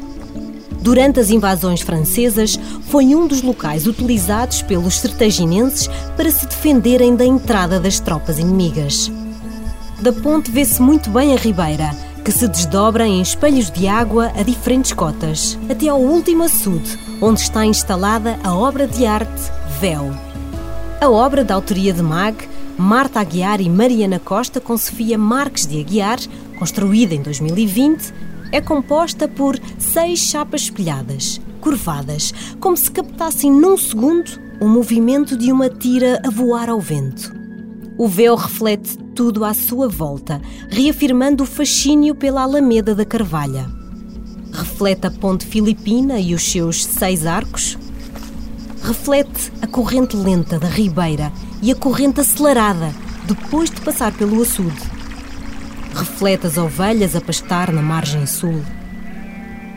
Durante 0.83 1.19
as 1.19 1.31
invasões 1.31 1.81
francesas, 1.81 2.59
foi 2.89 3.15
um 3.15 3.27
dos 3.27 3.43
locais 3.43 3.87
utilizados 3.87 4.63
pelos 4.63 4.99
sertaginenses 4.99 5.89
para 6.17 6.31
se 6.31 6.47
defenderem 6.47 7.17
da 7.17 7.25
entrada 7.25 7.81
das 7.81 7.99
tropas 7.99 8.39
inimigas. 8.39 9.11
Da 10.01 10.13
ponte 10.13 10.51
vê-se 10.51 10.81
muito 10.83 11.09
bem 11.09 11.33
a 11.33 11.37
ribeira, 11.37 11.91
que 12.27 12.33
se 12.33 12.49
desdobra 12.49 13.07
em 13.07 13.23
espelhos 13.23 13.71
de 13.71 13.87
água 13.87 14.33
a 14.35 14.43
diferentes 14.43 14.93
cotas, 14.93 15.57
até 15.71 15.87
ao 15.87 16.01
último 16.01 16.43
açude, 16.43 16.99
onde 17.23 17.39
está 17.39 17.65
instalada 17.65 18.37
a 18.43 18.53
obra 18.53 18.85
de 18.85 19.07
arte 19.07 19.31
Véu. 19.79 20.11
A 21.01 21.09
obra 21.09 21.45
da 21.45 21.55
autoria 21.55 21.93
de 21.93 22.03
Mag, 22.03 22.37
Marta 22.77 23.21
Aguiar 23.21 23.61
e 23.61 23.71
Mariana 23.71 24.19
Costa 24.19 24.61
com 24.61 24.77
Sofia 24.77 25.17
Marques 25.17 25.69
de 25.69 25.79
Aguiar, 25.79 26.19
construída 26.59 27.15
em 27.15 27.23
2020, 27.23 28.13
é 28.51 28.61
composta 28.61 29.29
por 29.29 29.57
seis 29.79 30.19
chapas 30.19 30.63
espelhadas, 30.63 31.41
curvadas, 31.61 32.35
como 32.59 32.77
se 32.77 32.91
captassem 32.91 33.53
num 33.53 33.79
segundo 33.79 34.29
o 34.61 34.67
movimento 34.67 35.37
de 35.37 35.53
uma 35.53 35.71
tira 35.71 36.21
a 36.27 36.31
voar 36.31 36.71
ao 36.71 36.81
vento. 36.81 37.33
O 37.97 38.09
véu 38.09 38.35
reflete 38.35 38.99
tudo 39.17 39.47
à 39.47 39.55
sua 39.55 39.89
volta, 39.89 40.43
reafirmando 40.69 41.43
o 41.43 41.47
fascínio 41.47 42.15
pela 42.15 42.43
Alameda 42.43 42.95
da 42.95 43.05
Carvalha. 43.05 43.67
Reflete 44.53 45.07
a 45.07 45.11
ponte 45.11 45.47
filipina 45.47 46.21
e 46.21 46.35
os 46.35 46.43
seus 46.43 46.85
seis 46.85 47.25
arcos. 47.25 47.79
Reflete 48.83 49.51
a 49.63 49.67
corrente 49.67 50.15
lenta 50.15 50.59
da 50.59 50.69
ribeira 50.69 51.33
e 51.63 51.73
a 51.73 51.75
corrente 51.75 52.21
acelerada 52.21 52.95
depois 53.27 53.71
de 53.71 53.81
passar 53.81 54.13
pelo 54.13 54.43
açude. 54.43 54.77
Reflete 55.95 56.47
as 56.47 56.59
ovelhas 56.59 57.17
a 57.17 57.21
pastar 57.21 57.73
na 57.73 57.81
margem 57.81 58.27
sul. 58.27 58.63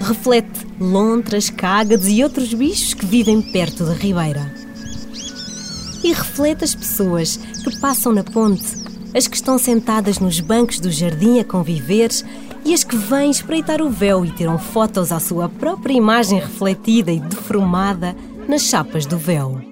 Reflete 0.01 0.67
lontras, 0.81 1.49
cágades 1.49 2.07
e 2.07 2.21
outros 2.21 2.53
bichos 2.53 2.93
que 2.93 3.05
vivem 3.05 3.41
perto 3.41 3.85
da 3.85 3.93
ribeira. 3.93 4.53
E 6.03 6.11
reflete 6.11 6.65
as 6.65 6.75
pessoas 6.75 7.37
que 7.37 7.79
passam 7.79 8.13
na 8.13 8.23
ponte, 8.23 8.78
as 9.13 9.27
que 9.27 9.35
estão 9.35 9.57
sentadas 9.57 10.19
nos 10.19 10.39
bancos 10.39 10.79
do 10.79 10.91
jardim 10.91 11.39
a 11.39 11.43
conviver 11.43 12.09
e 12.65 12.73
as 12.73 12.83
que 12.83 12.95
vêm 12.95 13.31
espreitar 13.31 13.81
o 13.81 13.89
véu 13.89 14.25
e 14.25 14.31
tiram 14.31 14.57
fotos 14.57 15.11
à 15.11 15.19
sua 15.19 15.49
própria 15.49 15.93
imagem 15.93 16.39
refletida 16.39 17.11
e 17.11 17.19
deformada 17.19 18.15
nas 18.47 18.63
chapas 18.63 19.05
do 19.05 19.17
véu. 19.17 19.68